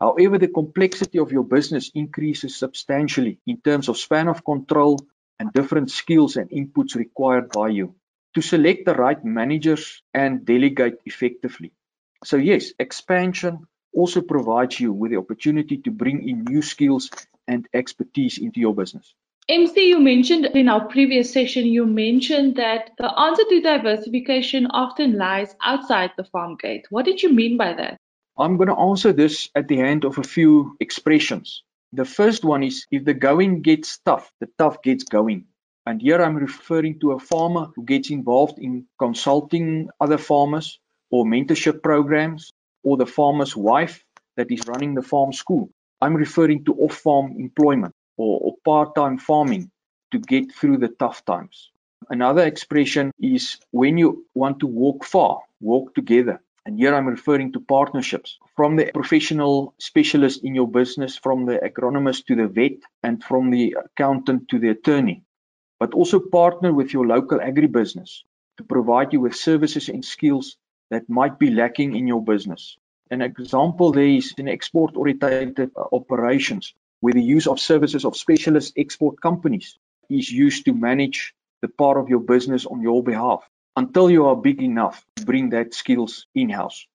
However, 0.00 0.38
the 0.38 0.48
complexity 0.48 1.18
of 1.18 1.32
your 1.32 1.44
business 1.44 1.90
increases 1.94 2.56
substantially 2.56 3.38
in 3.46 3.60
terms 3.60 3.88
of 3.88 3.98
span 3.98 4.28
of 4.28 4.44
control 4.44 4.98
and 5.38 5.52
different 5.52 5.90
skills 5.90 6.36
and 6.36 6.48
inputs 6.50 6.94
required 6.94 7.50
by 7.50 7.68
you 7.68 7.94
to 8.34 8.42
select 8.42 8.84
the 8.84 8.94
right 8.94 9.24
managers 9.24 10.02
and 10.12 10.44
delegate 10.44 10.98
effectively. 11.06 11.72
So, 12.24 12.36
yes, 12.36 12.72
expansion 12.78 13.66
also 13.94 14.20
provides 14.20 14.80
you 14.80 14.92
with 14.92 15.12
the 15.12 15.18
opportunity 15.18 15.78
to 15.78 15.90
bring 15.90 16.28
in 16.28 16.44
new 16.44 16.62
skills 16.62 17.10
and 17.46 17.66
expertise 17.72 18.38
into 18.38 18.60
your 18.60 18.74
business. 18.74 19.14
MC, 19.48 19.88
you 19.88 20.00
mentioned 20.00 20.46
in 20.46 20.70
our 20.70 20.86
previous 20.86 21.30
session, 21.30 21.66
you 21.66 21.84
mentioned 21.84 22.56
that 22.56 22.92
the 22.96 23.12
answer 23.18 23.42
to 23.50 23.60
diversification 23.60 24.66
often 24.70 25.18
lies 25.18 25.54
outside 25.62 26.12
the 26.16 26.24
farm 26.24 26.56
gate. 26.56 26.86
What 26.88 27.04
did 27.04 27.22
you 27.22 27.30
mean 27.30 27.58
by 27.58 27.74
that? 27.74 27.98
I'm 28.38 28.56
going 28.56 28.68
to 28.68 28.78
answer 28.78 29.12
this 29.12 29.50
at 29.54 29.68
the 29.68 29.80
end 29.80 30.04
of 30.04 30.18
a 30.18 30.22
few 30.22 30.76
expressions. 30.80 31.62
The 31.92 32.06
first 32.06 32.42
one 32.42 32.62
is 32.62 32.86
if 32.90 33.04
the 33.04 33.14
going 33.14 33.60
gets 33.60 33.98
tough, 33.98 34.32
the 34.40 34.48
tough 34.58 34.82
gets 34.82 35.04
going. 35.04 35.44
And 35.86 36.00
here 36.00 36.22
I'm 36.22 36.36
referring 36.36 36.98
to 37.00 37.12
a 37.12 37.18
farmer 37.18 37.66
who 37.76 37.84
gets 37.84 38.10
involved 38.10 38.58
in 38.58 38.86
consulting 38.98 39.90
other 40.00 40.16
farmers 40.16 40.78
or 41.10 41.26
mentorship 41.26 41.82
programs 41.82 42.52
or 42.82 42.96
the 42.96 43.06
farmer's 43.06 43.54
wife 43.54 44.02
that 44.36 44.50
is 44.50 44.66
running 44.66 44.94
the 44.94 45.02
farm 45.02 45.32
school. 45.32 45.70
I'm 46.00 46.14
referring 46.14 46.64
to 46.64 46.74
off 46.74 46.96
farm 46.96 47.34
employment 47.38 47.94
or, 48.16 48.40
or 48.40 48.54
part 48.64 48.94
time 48.94 49.18
farming 49.18 49.70
to 50.12 50.18
get 50.18 50.52
through 50.52 50.78
the 50.78 50.88
tough 50.88 51.24
times. 51.24 51.70
Another 52.08 52.46
expression 52.46 53.10
is 53.18 53.58
when 53.70 53.98
you 53.98 54.26
want 54.34 54.60
to 54.60 54.66
walk 54.66 55.04
far, 55.04 55.40
walk 55.60 55.94
together. 55.94 56.40
And 56.66 56.78
here 56.78 56.94
I'm 56.94 57.06
referring 57.06 57.52
to 57.52 57.60
partnerships 57.60 58.38
from 58.56 58.76
the 58.76 58.90
professional 58.94 59.74
specialist 59.78 60.44
in 60.44 60.54
your 60.54 60.68
business, 60.68 61.18
from 61.18 61.44
the 61.44 61.58
agronomist 61.58 62.24
to 62.26 62.36
the 62.36 62.48
vet, 62.48 62.78
and 63.02 63.22
from 63.22 63.50
the 63.50 63.76
accountant 63.84 64.48
to 64.48 64.58
the 64.58 64.70
attorney. 64.70 65.23
But 65.84 65.92
also 65.92 66.18
partner 66.18 66.72
with 66.72 66.94
your 66.94 67.06
local 67.06 67.40
agribusiness 67.40 68.22
to 68.56 68.64
provide 68.64 69.12
you 69.12 69.20
with 69.20 69.36
services 69.36 69.90
and 69.90 70.02
skills 70.02 70.56
that 70.90 71.10
might 71.10 71.38
be 71.38 71.50
lacking 71.50 71.94
in 71.94 72.06
your 72.06 72.24
business. 72.24 72.78
An 73.10 73.20
example 73.20 73.92
there 73.92 74.06
is 74.06 74.32
in 74.38 74.48
export 74.48 74.96
oriented 74.96 75.72
uh, 75.76 75.84
operations, 75.92 76.72
where 77.00 77.12
the 77.12 77.22
use 77.36 77.46
of 77.46 77.60
services 77.60 78.06
of 78.06 78.16
specialist 78.16 78.72
export 78.78 79.20
companies 79.20 79.76
is 80.08 80.32
used 80.32 80.64
to 80.64 80.72
manage 80.72 81.34
the 81.60 81.68
part 81.68 81.98
of 81.98 82.08
your 82.08 82.20
business 82.20 82.64
on 82.64 82.80
your 82.80 83.02
behalf 83.04 83.46
until 83.76 84.10
you 84.10 84.24
are 84.24 84.36
big 84.36 84.62
enough 84.62 85.04
to 85.16 85.26
bring 85.26 85.50
that 85.50 85.74
skills 85.74 86.26
in 86.34 86.48
house. 86.48 86.86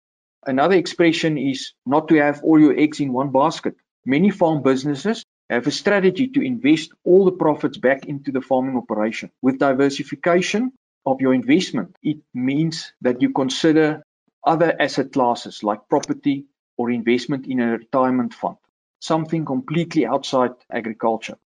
Another 0.47 0.77
expression 0.77 1.37
is 1.37 1.73
not 1.85 2.07
to 2.07 2.15
have 2.15 2.41
all 2.43 2.59
your 2.59 2.75
eggs 2.75 2.99
in 2.99 3.13
one 3.13 3.31
basket. 3.31 3.75
Many 4.03 4.31
farm 4.31 4.63
businesses 4.63 5.25
Uh, 5.49 5.55
have 5.55 5.67
a 5.67 5.71
strategy 5.71 6.27
to 6.27 6.41
invest 6.41 6.91
all 7.03 7.25
the 7.25 7.31
profits 7.31 7.77
back 7.77 8.05
into 8.05 8.31
the 8.31 8.41
farming 8.41 8.77
operation. 8.77 9.31
With 9.41 9.59
diversification 9.59 10.71
of 11.05 11.21
your 11.21 11.33
investment, 11.33 11.95
it 12.03 12.17
means 12.33 12.93
that 13.01 13.21
you 13.21 13.31
consider 13.31 14.03
other 14.45 14.75
asset 14.79 15.11
classes 15.11 15.63
like 15.63 15.89
property 15.89 16.45
or 16.77 16.91
investment 16.91 17.47
in 17.47 17.59
a 17.59 17.77
retirement 17.77 18.33
fund, 18.33 18.57
something 18.99 19.45
completely 19.45 20.05
outside 20.05 20.51
agriculture. 20.71 21.37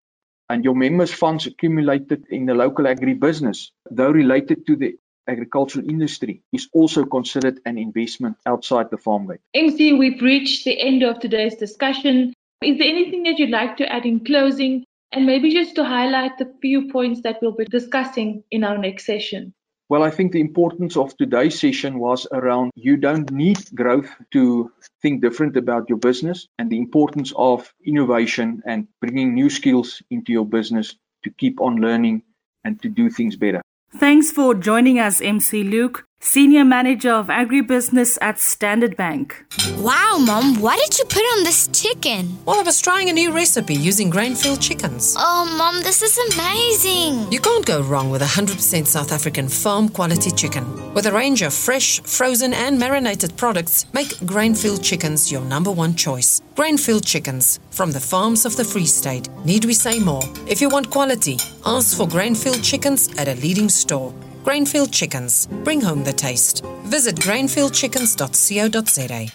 And 0.49 0.63
your 0.63 0.75
members' 0.75 1.13
funds 1.13 1.47
accumulated 1.47 2.25
in 2.29 2.45
the 2.45 2.53
local 2.53 2.85
agribusiness, 2.85 3.71
though 3.89 4.11
related 4.11 4.67
to 4.67 4.75
the 4.75 4.97
agricultural 5.27 5.89
industry 5.89 6.41
is 6.51 6.67
also 6.73 7.05
considered 7.05 7.59
an 7.65 7.77
investment 7.77 8.37
outside 8.45 8.91
the 8.91 8.97
farm 8.97 9.27
gate. 9.27 9.39
MC, 9.53 9.93
we've 9.93 10.21
reached 10.21 10.65
the 10.65 10.79
end 10.79 11.01
of 11.01 11.19
today's 11.19 11.55
discussion. 11.55 12.33
Is 12.63 12.77
there 12.77 12.87
anything 12.87 13.23
that 13.23 13.39
you'd 13.39 13.49
like 13.49 13.77
to 13.77 13.91
add 13.91 14.05
in 14.05 14.23
closing? 14.23 14.85
And 15.11 15.25
maybe 15.25 15.53
just 15.53 15.75
to 15.75 15.83
highlight 15.83 16.37
the 16.39 16.51
few 16.61 16.91
points 16.91 17.21
that 17.21 17.37
we'll 17.41 17.55
be 17.55 17.65
discussing 17.65 18.43
in 18.49 18.63
our 18.63 18.77
next 18.77 19.05
session. 19.05 19.53
Well, 19.89 20.01
I 20.01 20.09
think 20.09 20.31
the 20.31 20.39
importance 20.39 20.97
of 20.97 21.15
today's 21.17 21.59
session 21.59 21.99
was 21.99 22.25
around 22.31 22.71
you 22.73 22.97
don't 22.97 23.29
need 23.31 23.59
growth 23.75 24.09
to 24.31 24.71
think 25.01 25.21
different 25.21 25.55
about 25.55 25.87
your 25.87 25.99
business 25.99 26.47
and 26.57 26.69
the 26.69 26.79
importance 26.79 27.31
of 27.35 27.71
innovation 27.85 28.63
and 28.65 28.87
bringing 29.01 29.35
new 29.35 29.51
skills 29.51 30.01
into 30.09 30.31
your 30.31 30.45
business 30.45 30.95
to 31.23 31.29
keep 31.29 31.61
on 31.61 31.75
learning 31.75 32.23
and 32.63 32.81
to 32.81 32.89
do 32.89 33.09
things 33.09 33.35
better. 33.35 33.61
Thanks 33.97 34.31
for 34.31 34.55
joining 34.55 34.97
us, 34.99 35.21
MC 35.21 35.63
Luke, 35.63 36.07
Senior 36.25 36.63
Manager 36.63 37.11
of 37.11 37.27
Agribusiness 37.27 38.17
at 38.21 38.39
Standard 38.39 38.95
Bank. 38.95 39.45
Wow, 39.77 40.17
Mom, 40.25 40.61
what 40.61 40.79
did 40.79 40.97
you 40.97 41.03
put 41.03 41.21
on 41.21 41.43
this 41.43 41.67
chicken? 41.67 42.39
Well, 42.45 42.61
I 42.61 42.63
was 42.63 42.81
trying 42.81 43.09
a 43.09 43.13
new 43.13 43.33
recipe 43.33 43.75
using 43.75 44.09
grain-filled 44.09 44.61
chickens. 44.61 45.15
Oh, 45.19 45.45
Mom, 45.57 45.83
this 45.83 46.01
is 46.01 46.17
amazing. 46.33 47.29
You 47.29 47.41
can't 47.41 47.65
go 47.65 47.81
wrong 47.81 48.09
with 48.09 48.21
100% 48.21 48.87
South 48.87 49.11
African 49.11 49.49
farm 49.49 49.89
quality 49.89 50.31
chicken. 50.31 50.93
With 50.93 51.07
a 51.07 51.11
range 51.11 51.41
of 51.41 51.53
fresh, 51.53 51.99
frozen, 51.99 52.53
and 52.53 52.79
marinated 52.79 53.35
products, 53.35 53.85
make 53.93 54.25
grain-filled 54.25 54.81
chickens 54.81 55.29
your 55.29 55.41
number 55.41 55.71
one 55.71 55.93
choice. 55.93 56.41
Grain-filled 56.55 57.05
chickens 57.05 57.59
from 57.69 57.91
the 57.91 57.99
farms 57.99 58.45
of 58.45 58.55
the 58.55 58.63
Free 58.63 58.85
State. 58.85 59.27
Need 59.43 59.65
we 59.65 59.73
say 59.73 59.99
more? 59.99 60.23
If 60.47 60.61
you 60.61 60.69
want 60.69 60.89
quality, 60.89 61.37
ask 61.65 61.97
for 61.97 62.07
grain-filled 62.07 62.63
chickens 62.63 63.09
at 63.17 63.27
a 63.27 63.35
leading 63.35 63.67
store. 63.67 64.13
Grainfield 64.43 64.91
Chickens. 64.91 65.47
Bring 65.63 65.79
home 65.79 66.03
the 66.03 66.11
taste. 66.11 66.65
Visit 66.83 67.15
grainfieldchickens.co.za. 67.15 69.31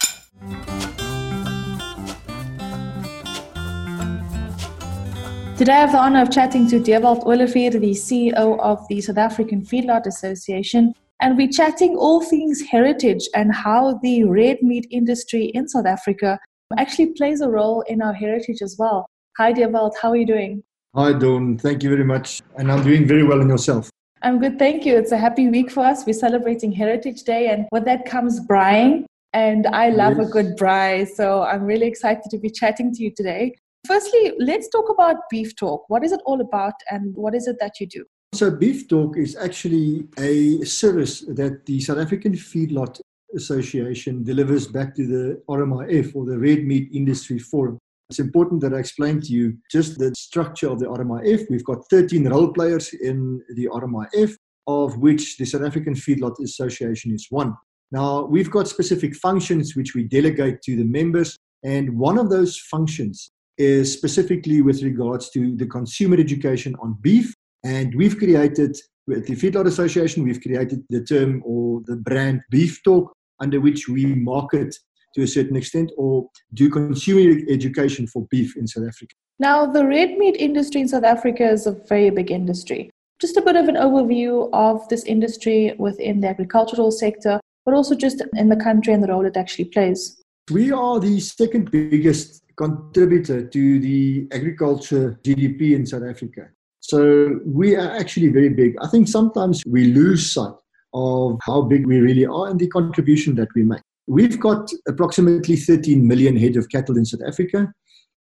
Today, 5.57 5.73
I 5.73 5.79
have 5.79 5.91
the 5.91 5.97
honor 5.97 6.21
of 6.21 6.31
chatting 6.31 6.69
to 6.69 6.79
Dewald 6.79 7.23
Olivier, 7.25 7.69
the 7.69 7.91
CEO 7.91 8.59
of 8.59 8.87
the 8.87 9.01
South 9.01 9.17
African 9.17 9.63
Feedlot 9.63 10.05
Association. 10.05 10.93
And 11.21 11.35
we're 11.35 11.49
chatting 11.49 11.97
all 11.97 12.21
things 12.21 12.61
heritage 12.61 13.27
and 13.35 13.53
how 13.53 13.99
the 14.03 14.23
red 14.25 14.61
meat 14.61 14.85
industry 14.91 15.45
in 15.45 15.67
South 15.67 15.87
Africa 15.87 16.39
actually 16.77 17.13
plays 17.13 17.41
a 17.41 17.49
role 17.49 17.81
in 17.89 17.99
our 18.01 18.13
heritage 18.13 18.61
as 18.61 18.75
well. 18.77 19.07
Hi, 19.37 19.51
Dewald, 19.53 19.95
how 20.01 20.11
are 20.11 20.15
you 20.15 20.27
doing? 20.27 20.63
Hi, 20.95 21.11
Dawn. 21.13 21.57
Thank 21.57 21.83
you 21.83 21.89
very 21.89 22.05
much. 22.05 22.41
And 22.57 22.71
I'm 22.71 22.83
doing 22.83 23.07
very 23.07 23.23
well 23.23 23.41
in 23.41 23.49
yourself. 23.49 23.89
I'm 24.21 24.39
good, 24.39 24.59
thank 24.59 24.85
you. 24.85 24.97
It's 24.97 25.13
a 25.13 25.17
happy 25.17 25.47
week 25.47 25.71
for 25.71 25.85
us. 25.85 26.05
We're 26.05 26.11
celebrating 26.11 26.73
Heritage 26.73 27.23
Day, 27.23 27.47
and 27.47 27.67
with 27.71 27.85
that 27.85 28.05
comes 28.05 28.45
braaiing. 28.45 29.05
And 29.31 29.65
I 29.67 29.89
love 29.89 30.17
yes. 30.17 30.27
a 30.27 30.31
good 30.31 30.57
braai, 30.57 31.07
so 31.07 31.43
I'm 31.43 31.63
really 31.63 31.87
excited 31.87 32.29
to 32.31 32.37
be 32.37 32.49
chatting 32.49 32.93
to 32.95 33.03
you 33.03 33.11
today. 33.15 33.55
Firstly, 33.87 34.33
let's 34.37 34.67
talk 34.69 34.89
about 34.89 35.15
Beef 35.29 35.55
Talk. 35.55 35.85
What 35.87 36.03
is 36.03 36.11
it 36.11 36.19
all 36.25 36.41
about, 36.41 36.73
and 36.89 37.15
what 37.15 37.33
is 37.33 37.47
it 37.47 37.57
that 37.61 37.79
you 37.79 37.87
do? 37.87 38.03
So, 38.33 38.51
Beef 38.51 38.89
Talk 38.89 39.17
is 39.17 39.37
actually 39.37 40.07
a 40.17 40.65
service 40.65 41.21
that 41.21 41.65
the 41.65 41.79
South 41.79 41.99
African 41.99 42.33
Feedlot 42.33 42.99
Association 43.35 44.23
delivers 44.25 44.67
back 44.67 44.95
to 44.95 45.07
the 45.07 45.41
RMIF 45.47 46.13
or 46.13 46.25
the 46.25 46.37
Red 46.37 46.65
Meat 46.65 46.89
Industry 46.91 47.39
Forum. 47.39 47.77
It's 48.09 48.19
important 48.19 48.61
that 48.61 48.73
I 48.73 48.77
explain 48.77 49.21
to 49.21 49.27
you 49.27 49.55
just 49.69 49.99
the 49.99 50.11
structure 50.17 50.67
of 50.67 50.79
the 50.79 50.87
RMIF. 50.87 51.45
We've 51.47 51.63
got 51.63 51.87
13 51.91 52.27
role 52.27 52.51
players 52.51 52.91
in 52.91 53.39
the 53.55 53.67
RMIF, 53.67 54.35
of 54.65 54.97
which 54.97 55.37
the 55.37 55.45
South 55.45 55.61
African 55.61 55.93
Feedlot 55.93 56.39
Association 56.43 57.13
is 57.13 57.27
one. 57.29 57.55
Now, 57.91 58.25
we've 58.25 58.49
got 58.49 58.67
specific 58.67 59.15
functions 59.15 59.75
which 59.75 59.93
we 59.93 60.03
delegate 60.03 60.63
to 60.63 60.75
the 60.75 60.85
members, 60.85 61.37
and 61.63 61.99
one 61.99 62.17
of 62.17 62.31
those 62.31 62.57
functions 62.57 63.29
is 63.59 63.93
specifically 63.93 64.61
with 64.61 64.81
regards 64.81 65.29
to 65.31 65.55
the 65.55 65.67
consumer 65.67 66.17
education 66.17 66.75
on 66.81 66.97
beef. 67.01 67.33
And 67.63 67.93
we've 67.93 68.17
created, 68.17 68.75
with 69.05 69.27
the 69.27 69.35
Feedlot 69.35 69.67
Association, 69.67 70.23
we've 70.23 70.41
created 70.41 70.83
the 70.89 71.03
term 71.03 71.43
or 71.45 71.81
the 71.85 71.97
brand 71.97 72.41
Beef 72.49 72.81
Talk, 72.83 73.13
under 73.39 73.61
which 73.61 73.87
we 73.87 74.05
market 74.15 74.75
to 75.15 75.23
a 75.23 75.27
certain 75.27 75.55
extent 75.55 75.91
or 75.97 76.29
do 76.53 76.65
you 76.65 76.69
consumer 76.69 77.39
education 77.49 78.07
for 78.07 78.25
beef 78.29 78.55
in 78.57 78.67
South 78.67 78.87
Africa? 78.87 79.15
Now, 79.39 79.65
the 79.65 79.85
red 79.85 80.17
meat 80.17 80.35
industry 80.37 80.81
in 80.81 80.87
South 80.87 81.03
Africa 81.03 81.49
is 81.49 81.65
a 81.65 81.71
very 81.71 82.09
big 82.09 82.29
industry. 82.29 82.89
Just 83.19 83.37
a 83.37 83.41
bit 83.41 83.55
of 83.55 83.67
an 83.67 83.75
overview 83.75 84.49
of 84.53 84.87
this 84.89 85.03
industry 85.03 85.75
within 85.77 86.21
the 86.21 86.27
agricultural 86.27 86.91
sector, 86.91 87.39
but 87.65 87.73
also 87.73 87.95
just 87.95 88.21
in 88.35 88.49
the 88.49 88.55
country 88.55 88.93
and 88.93 89.03
the 89.03 89.07
role 89.07 89.25
it 89.25 89.37
actually 89.37 89.65
plays. 89.65 90.21
We 90.51 90.71
are 90.71 90.99
the 90.99 91.19
second 91.19 91.71
biggest 91.71 92.41
contributor 92.57 93.45
to 93.45 93.79
the 93.79 94.27
agriculture 94.31 95.19
GDP 95.23 95.75
in 95.75 95.85
South 95.85 96.03
Africa. 96.03 96.49
So 96.79 97.39
we 97.45 97.75
are 97.75 97.91
actually 97.91 98.29
very 98.29 98.49
big. 98.49 98.75
I 98.81 98.87
think 98.87 99.07
sometimes 99.07 99.63
we 99.65 99.93
lose 99.93 100.33
sight 100.33 100.55
of 100.93 101.39
how 101.45 101.61
big 101.61 101.85
we 101.85 101.99
really 101.99 102.25
are 102.25 102.47
and 102.47 102.59
the 102.59 102.67
contribution 102.67 103.35
that 103.35 103.49
we 103.55 103.63
make. 103.63 103.81
We've 104.09 104.39
got 104.39 104.71
approximately 104.87 105.55
13 105.55 106.07
million 106.07 106.35
head 106.35 106.55
of 106.57 106.67
cattle 106.69 106.97
in 106.97 107.05
South 107.05 107.21
Africa. 107.27 107.71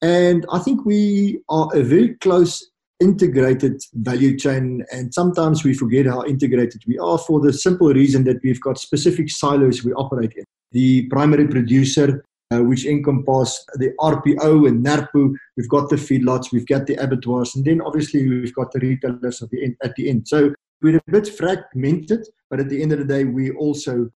And 0.00 0.46
I 0.52 0.60
think 0.60 0.86
we 0.86 1.40
are 1.48 1.68
a 1.74 1.82
very 1.82 2.14
close 2.20 2.70
integrated 3.00 3.82
value 3.94 4.38
chain. 4.38 4.84
And 4.92 5.12
sometimes 5.12 5.64
we 5.64 5.74
forget 5.74 6.06
how 6.06 6.24
integrated 6.24 6.84
we 6.86 7.00
are 7.00 7.18
for 7.18 7.40
the 7.40 7.52
simple 7.52 7.88
reason 7.88 8.22
that 8.24 8.40
we've 8.44 8.60
got 8.60 8.78
specific 8.78 9.28
silos 9.28 9.82
we 9.82 9.92
operate 9.94 10.32
in. 10.36 10.44
The 10.70 11.08
primary 11.08 11.48
producer, 11.48 12.24
uh, 12.52 12.62
which 12.62 12.86
encompass 12.86 13.66
the 13.74 13.92
RPO 13.98 14.68
and 14.68 14.86
NERPO, 14.86 15.34
we've 15.56 15.68
got 15.68 15.90
the 15.90 15.96
feedlots, 15.96 16.52
we've 16.52 16.66
got 16.66 16.86
the 16.86 16.94
abattoirs, 16.94 17.56
and 17.56 17.64
then 17.64 17.80
obviously 17.80 18.28
we've 18.28 18.54
got 18.54 18.70
the 18.70 18.78
retailers 18.78 19.42
at 19.42 19.50
the 19.50 19.64
end. 19.64 19.76
At 19.82 19.96
the 19.96 20.08
end. 20.08 20.28
So 20.28 20.54
we're 20.80 20.98
a 20.98 21.10
bit 21.10 21.26
fragmented, 21.26 22.24
but 22.50 22.60
at 22.60 22.68
the 22.68 22.80
end 22.80 22.92
of 22.92 23.00
the 23.00 23.04
day, 23.04 23.24
we 23.24 23.50
also 23.50 24.12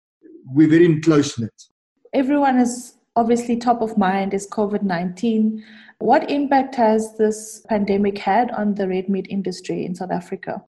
we're 0.46 0.68
very 0.68 1.00
close 1.00 1.38
knit. 1.38 1.54
Everyone 2.12 2.58
is 2.58 2.96
obviously 3.16 3.56
top 3.56 3.80
of 3.80 3.96
mind 3.96 4.34
is 4.34 4.48
COVID 4.48 4.82
19. 4.82 5.64
What 5.98 6.30
impact 6.30 6.74
has 6.74 7.16
this 7.16 7.64
pandemic 7.68 8.18
had 8.18 8.50
on 8.50 8.74
the 8.74 8.88
red 8.88 9.08
meat 9.08 9.26
industry 9.30 9.84
in 9.84 9.94
South 9.94 10.10
Africa? 10.10 10.62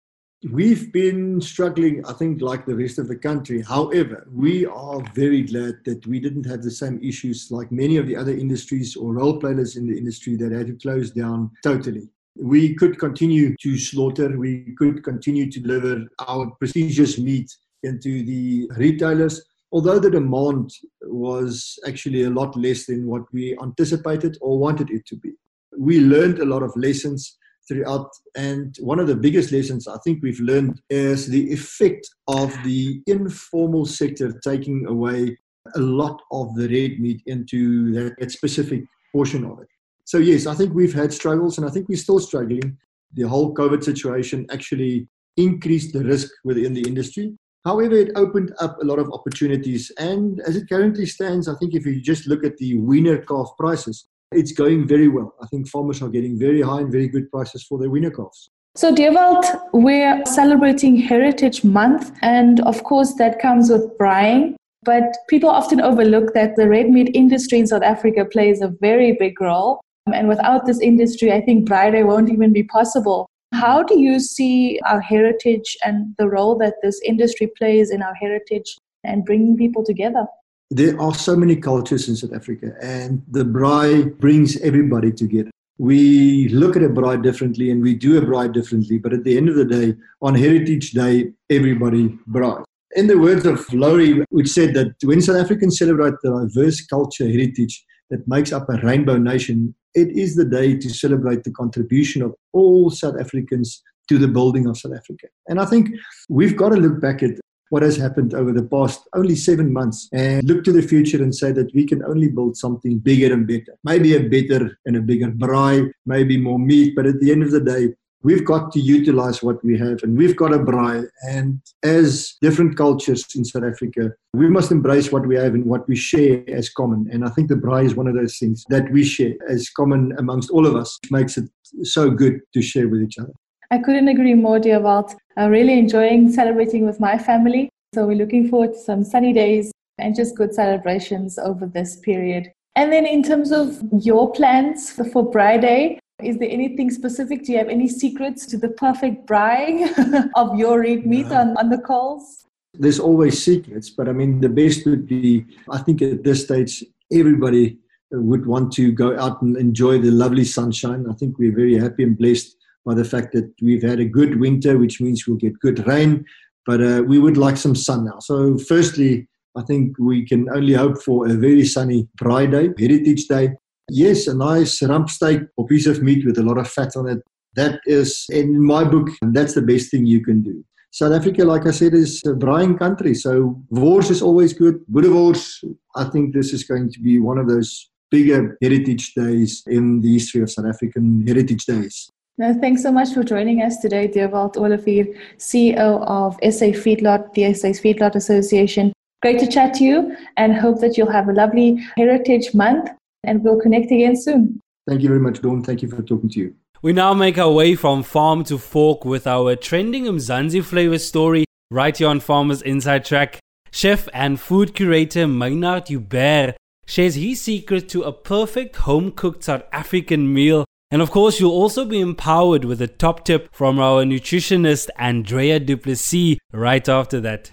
We've 0.52 0.92
been 0.92 1.40
struggling, 1.40 2.04
I 2.06 2.12
think, 2.12 2.40
like 2.40 2.66
the 2.66 2.76
rest 2.76 2.98
of 2.98 3.08
the 3.08 3.16
country. 3.16 3.62
However, 3.62 4.26
we 4.30 4.66
are 4.66 5.00
very 5.14 5.42
glad 5.42 5.76
that 5.86 6.06
we 6.06 6.20
didn't 6.20 6.44
have 6.44 6.62
the 6.62 6.70
same 6.70 7.00
issues 7.02 7.50
like 7.50 7.72
many 7.72 7.96
of 7.96 8.06
the 8.06 8.16
other 8.16 8.32
industries 8.32 8.96
or 8.96 9.14
role 9.14 9.40
players 9.40 9.76
in 9.76 9.86
the 9.86 9.96
industry 9.96 10.36
that 10.36 10.52
had 10.52 10.68
to 10.68 10.74
close 10.74 11.10
down 11.10 11.50
totally. 11.62 12.08
We 12.38 12.74
could 12.74 12.98
continue 12.98 13.56
to 13.62 13.78
slaughter, 13.78 14.38
we 14.38 14.74
could 14.78 15.02
continue 15.02 15.50
to 15.50 15.58
deliver 15.58 16.04
our 16.28 16.50
prestigious 16.58 17.18
meat 17.18 17.50
into 17.82 18.22
the 18.22 18.70
retailers 18.76 19.42
although 19.72 19.98
the 19.98 20.10
demand 20.10 20.70
was 21.02 21.78
actually 21.86 22.24
a 22.24 22.30
lot 22.30 22.56
less 22.56 22.86
than 22.86 23.06
what 23.06 23.22
we 23.32 23.56
anticipated 23.62 24.36
or 24.40 24.58
wanted 24.58 24.90
it 24.90 25.06
to 25.06 25.16
be. 25.16 25.32
We 25.76 26.00
learned 26.00 26.38
a 26.38 26.44
lot 26.44 26.62
of 26.62 26.72
lessons 26.76 27.36
throughout, 27.68 28.10
and 28.36 28.76
one 28.80 28.98
of 28.98 29.08
the 29.08 29.16
biggest 29.16 29.52
lessons 29.52 29.88
I 29.88 29.98
think 30.04 30.22
we've 30.22 30.40
learned 30.40 30.80
is 30.88 31.26
the 31.26 31.52
effect 31.52 32.08
of 32.28 32.54
the 32.64 33.02
informal 33.06 33.84
sector 33.86 34.32
taking 34.44 34.86
away 34.86 35.36
a 35.74 35.80
lot 35.80 36.22
of 36.30 36.54
the 36.54 36.68
red 36.68 37.00
meat 37.00 37.22
into 37.26 37.92
that 37.92 38.30
specific 38.30 38.84
portion 39.12 39.44
of 39.44 39.58
it. 39.60 39.68
So, 40.04 40.18
yes, 40.18 40.46
I 40.46 40.54
think 40.54 40.72
we've 40.72 40.94
had 40.94 41.12
struggles, 41.12 41.58
and 41.58 41.66
I 41.66 41.70
think 41.70 41.88
we're 41.88 41.98
still 41.98 42.20
struggling. 42.20 42.78
The 43.14 43.24
whole 43.24 43.52
COVID 43.52 43.82
situation 43.82 44.46
actually 44.52 45.08
increased 45.36 45.92
the 45.92 46.04
risk 46.04 46.30
within 46.44 46.72
the 46.72 46.82
industry. 46.82 47.36
However, 47.66 47.96
it 47.96 48.12
opened 48.14 48.52
up 48.60 48.80
a 48.80 48.84
lot 48.84 49.00
of 49.00 49.10
opportunities. 49.12 49.90
And 49.98 50.40
as 50.46 50.54
it 50.54 50.68
currently 50.68 51.04
stands, 51.04 51.48
I 51.48 51.54
think 51.56 51.74
if 51.74 51.84
you 51.84 52.00
just 52.00 52.28
look 52.28 52.44
at 52.44 52.56
the 52.58 52.78
weaner 52.78 53.18
calf 53.18 53.48
prices, 53.58 54.06
it's 54.30 54.52
going 54.52 54.86
very 54.86 55.08
well. 55.08 55.34
I 55.42 55.46
think 55.48 55.68
farmers 55.68 56.00
are 56.00 56.08
getting 56.08 56.38
very 56.38 56.62
high 56.62 56.80
and 56.82 56.92
very 56.92 57.08
good 57.08 57.28
prices 57.28 57.64
for 57.64 57.76
their 57.76 57.90
weaner 57.90 58.12
calves. 58.12 58.50
So, 58.76 58.94
Dewald, 58.94 59.46
we're 59.72 60.24
celebrating 60.26 60.96
Heritage 60.96 61.64
Month, 61.64 62.12
and 62.22 62.60
of 62.60 62.84
course, 62.84 63.14
that 63.14 63.40
comes 63.40 63.68
with 63.68 63.98
braaiing. 63.98 64.54
But 64.84 65.16
people 65.28 65.50
often 65.50 65.80
overlook 65.80 66.34
that 66.34 66.54
the 66.54 66.68
red 66.68 66.90
meat 66.90 67.10
industry 67.14 67.58
in 67.58 67.66
South 67.66 67.82
Africa 67.82 68.24
plays 68.24 68.60
a 68.60 68.68
very 68.80 69.16
big 69.18 69.40
role. 69.40 69.80
And 70.14 70.28
without 70.28 70.66
this 70.66 70.78
industry, 70.78 71.32
I 71.32 71.40
think 71.40 71.68
braai 71.68 72.06
won't 72.06 72.30
even 72.30 72.52
be 72.52 72.62
possible. 72.62 73.26
How 73.52 73.82
do 73.82 73.98
you 73.98 74.20
see 74.20 74.80
our 74.88 75.00
heritage 75.00 75.76
and 75.84 76.14
the 76.18 76.28
role 76.28 76.56
that 76.58 76.74
this 76.82 77.00
industry 77.04 77.50
plays 77.58 77.90
in 77.90 78.02
our 78.02 78.14
heritage 78.14 78.76
and 79.04 79.24
bringing 79.24 79.56
people 79.56 79.84
together? 79.84 80.26
There 80.70 81.00
are 81.00 81.14
so 81.14 81.36
many 81.36 81.56
cultures 81.56 82.08
in 82.08 82.16
South 82.16 82.34
Africa, 82.34 82.72
and 82.82 83.22
the 83.30 83.44
braai 83.44 84.18
brings 84.18 84.60
everybody 84.62 85.12
together. 85.12 85.50
We 85.78 86.48
look 86.48 86.74
at 86.76 86.82
a 86.82 86.88
braai 86.88 87.22
differently 87.22 87.70
and 87.70 87.82
we 87.82 87.94
do 87.94 88.18
a 88.18 88.20
braai 88.20 88.52
differently, 88.52 88.98
but 88.98 89.12
at 89.12 89.24
the 89.24 89.36
end 89.36 89.48
of 89.48 89.56
the 89.56 89.64
day, 89.64 89.94
on 90.22 90.34
Heritage 90.34 90.92
Day, 90.92 91.32
everybody 91.50 92.18
braai. 92.28 92.64
In 92.96 93.06
the 93.06 93.18
words 93.18 93.46
of 93.46 93.70
Laurie, 93.72 94.24
which 94.30 94.48
said 94.48 94.74
that 94.74 94.94
when 95.04 95.20
South 95.20 95.36
Africans 95.36 95.78
celebrate 95.78 96.14
the 96.22 96.48
diverse 96.48 96.84
culture 96.86 97.28
heritage 97.28 97.84
that 98.10 98.26
makes 98.26 98.52
up 98.52 98.68
a 98.70 98.78
rainbow 98.78 99.18
nation, 99.18 99.74
it 99.96 100.10
is 100.10 100.36
the 100.36 100.44
day 100.44 100.76
to 100.76 100.88
celebrate 100.90 101.42
the 101.42 101.50
contribution 101.50 102.22
of 102.22 102.34
all 102.52 102.90
South 102.90 103.18
Africans 103.18 103.82
to 104.08 104.18
the 104.18 104.28
building 104.28 104.66
of 104.66 104.76
South 104.76 104.92
Africa. 104.94 105.26
And 105.48 105.58
I 105.58 105.64
think 105.64 105.88
we've 106.28 106.56
got 106.56 106.68
to 106.68 106.76
look 106.76 107.00
back 107.00 107.22
at 107.22 107.40
what 107.70 107.82
has 107.82 107.96
happened 107.96 108.32
over 108.32 108.52
the 108.52 108.62
past 108.62 109.00
only 109.14 109.34
seven 109.34 109.72
months 109.72 110.08
and 110.12 110.46
look 110.46 110.62
to 110.64 110.70
the 110.70 110.82
future 110.82 111.20
and 111.20 111.34
say 111.34 111.50
that 111.50 111.74
we 111.74 111.84
can 111.84 112.04
only 112.04 112.28
build 112.28 112.56
something 112.56 112.98
bigger 112.98 113.32
and 113.32 113.48
better. 113.48 113.76
Maybe 113.82 114.14
a 114.14 114.20
better 114.20 114.78
and 114.84 114.96
a 114.96 115.00
bigger 115.00 115.32
braai, 115.32 115.90
maybe 116.04 116.38
more 116.38 116.58
meat, 116.60 116.94
but 116.94 117.06
at 117.06 117.18
the 117.18 117.32
end 117.32 117.42
of 117.42 117.50
the 117.50 117.60
day, 117.60 117.94
we've 118.22 118.44
got 118.44 118.72
to 118.72 118.80
utilize 118.80 119.42
what 119.42 119.62
we 119.64 119.78
have 119.78 120.02
and 120.02 120.16
we've 120.16 120.36
got 120.36 120.52
a 120.52 120.58
braai. 120.58 121.06
And 121.28 121.60
as 121.82 122.34
different 122.40 122.76
cultures 122.76 123.24
in 123.34 123.44
south 123.44 123.64
africa 123.64 124.12
we 124.32 124.48
must 124.48 124.70
embrace 124.70 125.12
what 125.12 125.26
we 125.26 125.36
have 125.36 125.54
and 125.54 125.64
what 125.64 125.88
we 125.88 125.96
share 125.96 126.42
as 126.48 126.68
common. 126.68 127.08
And 127.12 127.24
i 127.24 127.28
think 127.28 127.48
the 127.48 127.54
braai 127.54 127.84
is 127.84 127.94
one 127.94 128.06
of 128.06 128.14
those 128.14 128.38
things 128.38 128.64
that 128.68 128.90
we 128.92 129.04
share 129.04 129.34
as 129.48 129.70
common 129.70 130.12
amongst 130.18 130.50
all 130.50 130.66
of 130.66 130.74
us 130.76 130.98
which 131.02 131.12
makes 131.12 131.36
it 131.38 131.48
so 131.82 132.10
good 132.10 132.40
to 132.54 132.62
share 132.62 132.88
with 132.88 133.02
each 133.02 133.18
other. 133.18 133.32
I 133.70 133.78
couldn't 133.78 134.08
agree 134.08 134.34
more 134.34 134.58
Dewald. 134.58 135.12
I'm 135.36 135.50
really 135.50 135.78
enjoying 135.78 136.32
celebrating 136.32 136.86
with 136.86 137.00
my 137.00 137.18
family. 137.18 137.68
So 137.94 138.06
we're 138.06 138.16
looking 138.16 138.48
forward 138.48 138.72
to 138.74 138.78
some 138.78 139.02
sunny 139.02 139.32
days 139.32 139.72
and 139.98 140.14
just 140.14 140.36
good 140.36 140.54
celebrations 140.54 141.38
over 141.38 141.66
this 141.66 141.96
period. 142.00 142.52
And 142.76 142.92
then 142.92 143.06
in 143.06 143.22
terms 143.22 143.52
of 143.52 143.82
your 144.00 144.30
plans 144.32 144.90
for 144.90 145.04
braai 145.04 145.60
day 145.60 145.98
is 146.22 146.38
there 146.38 146.48
anything 146.50 146.90
specific? 146.90 147.44
Do 147.44 147.52
you 147.52 147.58
have 147.58 147.68
any 147.68 147.88
secrets 147.88 148.46
to 148.46 148.56
the 148.56 148.68
perfect 148.68 149.26
braai 149.26 150.30
of 150.34 150.58
your 150.58 150.80
red 150.80 151.06
meat 151.06 151.26
no. 151.26 151.36
on, 151.36 151.56
on 151.56 151.70
the 151.70 151.78
coals? 151.78 152.46
There's 152.74 152.98
always 152.98 153.42
secrets, 153.42 153.90
but 153.90 154.08
I 154.08 154.12
mean, 154.12 154.40
the 154.40 154.48
best 154.48 154.86
would 154.86 155.06
be 155.06 155.46
I 155.70 155.78
think 155.78 156.02
at 156.02 156.24
this 156.24 156.44
stage, 156.44 156.84
everybody 157.12 157.78
would 158.10 158.46
want 158.46 158.72
to 158.74 158.92
go 158.92 159.18
out 159.18 159.42
and 159.42 159.56
enjoy 159.56 159.98
the 159.98 160.10
lovely 160.10 160.44
sunshine. 160.44 161.06
I 161.10 161.14
think 161.14 161.38
we're 161.38 161.54
very 161.54 161.78
happy 161.78 162.02
and 162.02 162.16
blessed 162.16 162.56
by 162.84 162.94
the 162.94 163.04
fact 163.04 163.32
that 163.32 163.52
we've 163.60 163.82
had 163.82 164.00
a 164.00 164.04
good 164.04 164.38
winter, 164.38 164.78
which 164.78 165.00
means 165.00 165.26
we'll 165.26 165.36
get 165.36 165.58
good 165.60 165.86
rain, 165.86 166.24
but 166.64 166.80
uh, 166.80 167.02
we 167.06 167.18
would 167.18 167.36
like 167.36 167.56
some 167.56 167.74
sun 167.74 168.04
now. 168.04 168.18
So, 168.20 168.56
firstly, 168.58 169.26
I 169.56 169.62
think 169.62 169.98
we 169.98 170.24
can 170.24 170.48
only 170.50 170.74
hope 170.74 171.02
for 171.02 171.26
a 171.26 171.34
very 171.34 171.64
sunny 171.64 172.08
Braai 172.16 172.50
Day, 172.50 172.72
Heritage 172.78 173.26
Day, 173.26 173.54
Yes, 173.90 174.26
a 174.26 174.34
nice 174.34 174.82
rump 174.82 175.10
steak 175.10 175.42
or 175.56 175.66
piece 175.66 175.86
of 175.86 176.02
meat 176.02 176.26
with 176.26 176.38
a 176.38 176.42
lot 176.42 176.58
of 176.58 176.68
fat 176.68 176.96
on 176.96 177.08
it. 177.08 177.22
That 177.54 177.80
is, 177.86 178.26
in 178.30 178.62
my 178.62 178.84
book, 178.84 179.08
that's 179.22 179.54
the 179.54 179.62
best 179.62 179.90
thing 179.90 180.06
you 180.06 180.22
can 180.22 180.42
do. 180.42 180.64
South 180.90 181.12
Africa, 181.12 181.44
like 181.44 181.66
I 181.66 181.70
said, 181.70 181.94
is 181.94 182.22
a 182.26 182.30
braaiing 182.30 182.78
country. 182.78 183.14
So 183.14 183.62
wors 183.70 184.10
is 184.10 184.22
always 184.22 184.52
good. 184.52 184.84
Boerewors, 184.90 185.62
I 185.94 186.04
think 186.04 186.34
this 186.34 186.52
is 186.52 186.64
going 186.64 186.90
to 186.92 187.00
be 187.00 187.20
one 187.20 187.38
of 187.38 187.48
those 187.48 187.90
bigger 188.10 188.56
heritage 188.62 189.14
days 189.14 189.62
in 189.66 190.00
the 190.00 190.14
history 190.14 190.42
of 190.42 190.50
South 190.50 190.66
African 190.66 191.26
heritage 191.26 191.64
days. 191.66 192.10
No, 192.38 192.52
thanks 192.54 192.82
so 192.82 192.92
much 192.92 193.14
for 193.14 193.22
joining 193.22 193.62
us 193.62 193.78
today, 193.78 194.06
Dewald 194.06 194.56
Olivier, 194.56 195.14
CEO 195.38 196.02
of 196.06 196.34
SA 196.42 196.72
Feedlot, 196.82 197.32
the 197.34 197.54
SA 197.54 197.68
Feedlot 197.68 198.14
Association. 198.14 198.92
Great 199.22 199.38
to 199.38 199.46
chat 199.46 199.74
to 199.74 199.84
you 199.84 200.16
and 200.36 200.54
hope 200.54 200.80
that 200.80 200.96
you'll 200.96 201.10
have 201.10 201.28
a 201.28 201.32
lovely 201.32 201.82
Heritage 201.96 202.52
Month 202.52 202.90
and 203.26 203.42
we'll 203.42 203.60
connect 203.60 203.90
again 203.92 204.16
soon. 204.16 204.60
Thank 204.88 205.02
you 205.02 205.08
very 205.08 205.20
much, 205.20 205.40
Dawn. 205.42 205.62
Thank 205.62 205.82
you 205.82 205.88
for 205.88 206.02
talking 206.02 206.30
to 206.30 206.40
you. 206.40 206.54
We 206.82 206.92
now 206.92 207.14
make 207.14 207.38
our 207.38 207.50
way 207.50 207.74
from 207.74 208.02
farm 208.02 208.44
to 208.44 208.58
fork 208.58 209.04
with 209.04 209.26
our 209.26 209.56
trending 209.56 210.04
Mzansi 210.04 210.62
flavor 210.62 210.98
story 210.98 211.44
right 211.70 211.96
here 211.96 212.08
on 212.08 212.20
Farmers 212.20 212.62
Inside 212.62 213.04
Track. 213.04 213.40
Chef 213.72 214.08
and 214.14 214.38
food 214.38 214.74
curator 214.74 215.26
Maynard 215.26 215.88
Hubert 215.88 216.56
shares 216.86 217.16
his 217.16 217.40
secret 217.40 217.88
to 217.88 218.02
a 218.02 218.12
perfect 218.12 218.76
home 218.76 219.10
cooked 219.10 219.44
South 219.44 219.64
African 219.72 220.32
meal. 220.32 220.64
And 220.92 221.02
of 221.02 221.10
course, 221.10 221.40
you'll 221.40 221.50
also 221.50 221.84
be 221.84 221.98
empowered 221.98 222.64
with 222.64 222.80
a 222.80 222.86
top 222.86 223.24
tip 223.24 223.48
from 223.52 223.80
our 223.80 224.04
nutritionist 224.04 224.88
Andrea 224.96 225.58
Duplessis 225.58 226.38
right 226.52 226.88
after 226.88 227.20
that. 227.20 227.50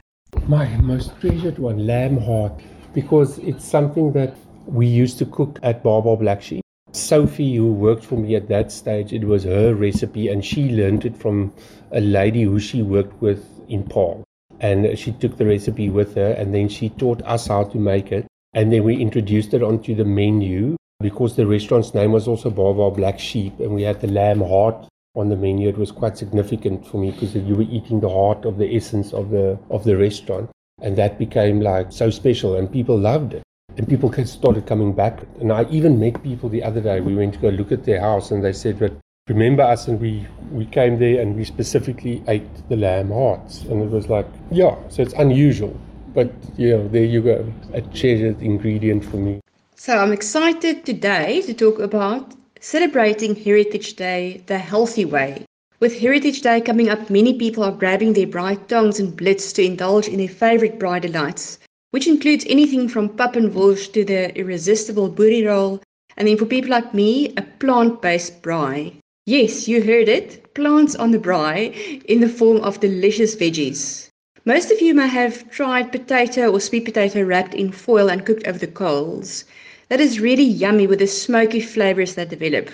My 0.47 0.67
most 0.77 1.19
treasured 1.19 1.57
one, 1.57 1.88
lamb 1.88 2.17
heart, 2.17 2.62
because 2.93 3.39
it's 3.39 3.65
something 3.65 4.12
that 4.13 4.36
we 4.65 4.88
used 4.88 5.17
to 5.19 5.26
cook 5.26 5.60
at 5.63 5.84
Baba 5.84 6.15
Black 6.15 6.41
Sheep. 6.41 6.63
Sophie, 6.91 7.56
who 7.56 7.73
worked 7.73 8.06
for 8.06 8.17
me 8.17 8.36
at 8.36 8.47
that 8.49 8.71
stage, 8.71 9.13
it 9.13 9.26
was 9.26 9.43
her 9.43 9.73
recipe, 9.73 10.28
and 10.28 10.45
she 10.45 10.69
learned 10.69 11.06
it 11.06 11.17
from 11.17 11.52
a 11.91 11.99
lady 11.99 12.43
who 12.43 12.60
she 12.60 12.82
worked 12.82 13.19
with 13.21 13.43
in 13.67 13.84
Paarl. 13.84 14.23
And 14.60 14.97
she 14.97 15.12
took 15.12 15.38
the 15.38 15.45
recipe 15.45 15.89
with 15.89 16.15
her, 16.15 16.32
and 16.32 16.54
then 16.54 16.69
she 16.69 16.89
taught 16.89 17.21
us 17.23 17.47
how 17.47 17.63
to 17.65 17.78
make 17.78 18.12
it. 18.12 18.28
And 18.54 18.71
then 18.71 18.84
we 18.84 19.02
introduced 19.02 19.54
it 19.54 19.63
onto 19.63 19.95
the 19.95 20.06
menu 20.06 20.76
because 20.99 21.36
the 21.36 21.47
restaurant's 21.47 21.93
name 21.93 22.12
was 22.12 22.28
also 22.28 22.49
Baba 22.49 22.91
Black 22.91 23.19
Sheep, 23.19 23.60
and 23.60 23.73
we 23.73 23.82
had 23.82 23.99
the 23.99 24.08
lamb 24.08 24.41
heart 24.41 24.88
on 25.15 25.30
the 25.30 25.36
menu. 25.36 25.67
It 25.67 25.78
was 25.78 25.91
quite 25.91 26.17
significant 26.17 26.86
for 26.86 26.97
me 26.97 27.12
because 27.12 27.36
you 27.36 27.56
were 27.56 27.63
eating 27.63 27.99
the 27.99 28.10
heart 28.10 28.45
of 28.45 28.58
the 28.58 28.76
essence 28.76 29.13
of 29.13 29.32
the 29.32 29.58
of 29.71 29.84
the 29.84 29.97
restaurant, 29.97 30.52
and 30.82 30.95
that 30.97 31.17
became 31.17 31.60
like 31.60 31.91
so 31.91 32.12
special, 32.12 32.56
and 32.56 32.71
people 32.71 32.97
loved 32.97 33.34
it 33.34 33.43
and 33.77 33.88
people 33.88 34.12
started 34.25 34.65
coming 34.65 34.93
back. 34.93 35.19
And 35.39 35.51
I 35.51 35.65
even 35.69 35.99
met 35.99 36.21
people 36.23 36.49
the 36.49 36.63
other 36.63 36.81
day. 36.81 37.01
We 37.01 37.15
went 37.15 37.33
to 37.33 37.39
go 37.39 37.49
look 37.49 37.71
at 37.71 37.86
their 37.86 37.99
house, 37.99 38.31
and 38.31 38.43
they 38.43 38.53
said, 38.53 38.79
"But 38.79 38.93
remember 39.27 39.63
us?" 39.63 39.88
And 39.88 39.99
we 39.99 40.27
we 40.51 40.65
came 40.65 40.99
there, 40.99 41.21
and 41.21 41.36
we 41.36 41.45
specifically 41.45 42.23
ate 42.27 42.49
the 42.69 42.77
lamb 42.77 43.09
hearts, 43.12 43.63
and 43.63 43.81
it 43.81 43.89
was 43.89 44.09
like, 44.09 44.27
yeah. 44.51 44.75
So 44.89 45.01
it's 45.01 45.13
unusual, 45.13 45.75
but 46.13 46.31
you 46.57 46.69
know, 46.69 46.88
there 46.88 47.05
you 47.05 47.21
go, 47.21 47.45
a 47.73 47.81
treasured 47.81 48.41
ingredient 48.41 49.03
for 49.05 49.17
me. 49.17 49.39
So 49.75 49.97
I'm 49.97 50.13
excited 50.13 50.86
today 50.86 51.41
to 51.41 51.53
talk 51.53 51.79
about 51.79 52.33
celebrating 52.59 53.36
Heritage 53.36 53.95
Day 53.95 54.43
the 54.45 54.57
healthy 54.57 55.05
way. 55.05 55.45
With 55.79 55.99
Heritage 55.99 56.41
Day 56.41 56.62
coming 56.62 56.88
up, 56.88 57.09
many 57.09 57.33
people 57.38 57.63
are 57.63 57.71
grabbing 57.71 58.13
their 58.13 58.27
braai 58.27 58.55
tongs 58.67 58.99
and 58.99 59.17
blitz 59.17 59.51
to 59.53 59.62
indulge 59.62 60.07
in 60.07 60.17
their 60.17 60.29
favorite 60.29 60.79
braai 60.79 61.01
delights 61.01 61.59
which 61.93 62.08
includes 62.08 62.43
anything 62.49 62.89
from 62.89 63.08
pap 63.08 63.38
en 63.38 63.53
wors 63.53 63.88
to 63.88 64.03
the 64.03 64.36
irresistible 64.36 65.08
boerie 65.08 65.45
roll, 65.45 65.79
and 66.17 66.27
then 66.27 66.36
for 66.36 66.47
people 66.47 66.71
like 66.71 66.91
me, 66.91 67.32
a 67.38 67.43
plant-based 67.60 68.41
braai. 68.41 68.91
Yes, 69.27 69.67
you 69.67 69.79
heard 69.84 70.10
it, 70.10 70.56
plants 70.56 70.95
on 70.95 71.12
the 71.12 71.19
braai 71.19 72.03
in 72.06 72.19
the 72.19 72.27
form 72.27 72.58
of 72.62 72.79
delicious 72.79 73.36
veggies. 73.36 74.10
Most 74.43 74.71
of 74.71 74.82
you 74.82 74.95
may 74.95 75.08
have 75.08 75.47
tried 75.51 75.91
potato 75.91 76.51
or 76.51 76.60
sweet 76.60 76.86
potato 76.86 77.21
wrapped 77.21 77.53
in 77.53 77.71
foil 77.71 78.10
and 78.10 78.25
cooked 78.25 78.47
over 78.47 78.58
the 78.58 78.65
coals. 78.65 79.45
That 79.89 80.01
is 80.01 80.19
really 80.19 80.43
yummy 80.43 80.88
with 80.88 80.97
the 80.97 81.06
smoky 81.06 81.62
flavors 81.62 82.15
that 82.15 82.29
develop. 82.29 82.71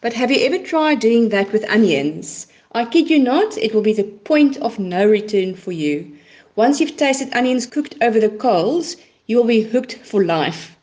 But 0.00 0.14
have 0.14 0.30
you 0.30 0.40
ever 0.46 0.58
tried 0.64 1.00
doing 1.00 1.28
that 1.28 1.52
with 1.52 1.68
onions? 1.68 2.46
I 2.72 2.86
kid 2.86 3.10
you 3.10 3.18
not, 3.18 3.58
it 3.58 3.74
will 3.74 3.82
be 3.82 3.92
the 3.92 4.04
point 4.04 4.56
of 4.56 4.78
no 4.78 5.06
return 5.06 5.54
for 5.54 5.72
you. 5.72 6.15
Once 6.56 6.80
you've 6.80 6.96
tasted 6.96 7.28
onions 7.34 7.66
cooked 7.66 7.94
over 8.00 8.18
the 8.18 8.30
coals, 8.30 8.96
you 9.26 9.36
will 9.36 9.44
be 9.44 9.60
hooked 9.60 9.98
for 10.02 10.24
life. 10.24 10.74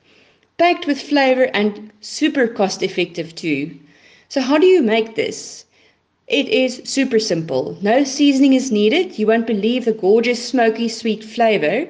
Packed 0.60 0.86
with 0.86 1.02
flavor 1.02 1.50
and 1.52 1.92
super 2.00 2.48
cost 2.48 2.84
effective 2.84 3.34
too. 3.34 3.76
So, 4.30 4.40
how 4.40 4.60
do 4.60 4.68
you 4.68 4.84
make 4.84 5.16
this? 5.16 5.66
It 6.28 6.48
is 6.48 6.82
super 6.86 7.18
simple. 7.18 7.76
No 7.82 8.04
seasoning 8.04 8.54
is 8.54 8.72
needed. 8.72 9.18
You 9.18 9.26
won't 9.26 9.48
believe 9.48 9.86
the 9.86 9.94
gorgeous, 9.94 10.48
smoky, 10.48 10.88
sweet 10.88 11.24
flavor 11.24 11.88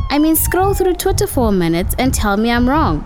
I 0.10 0.20
mean, 0.20 0.38
scroll 0.38 0.74
through 0.74 0.96
Twitter 0.96 1.28
for 1.28 1.50
a 1.50 1.52
minute 1.52 1.94
and 2.00 2.14
tell 2.14 2.38
me 2.38 2.50
I'm 2.50 2.70
wrong. 2.70 3.06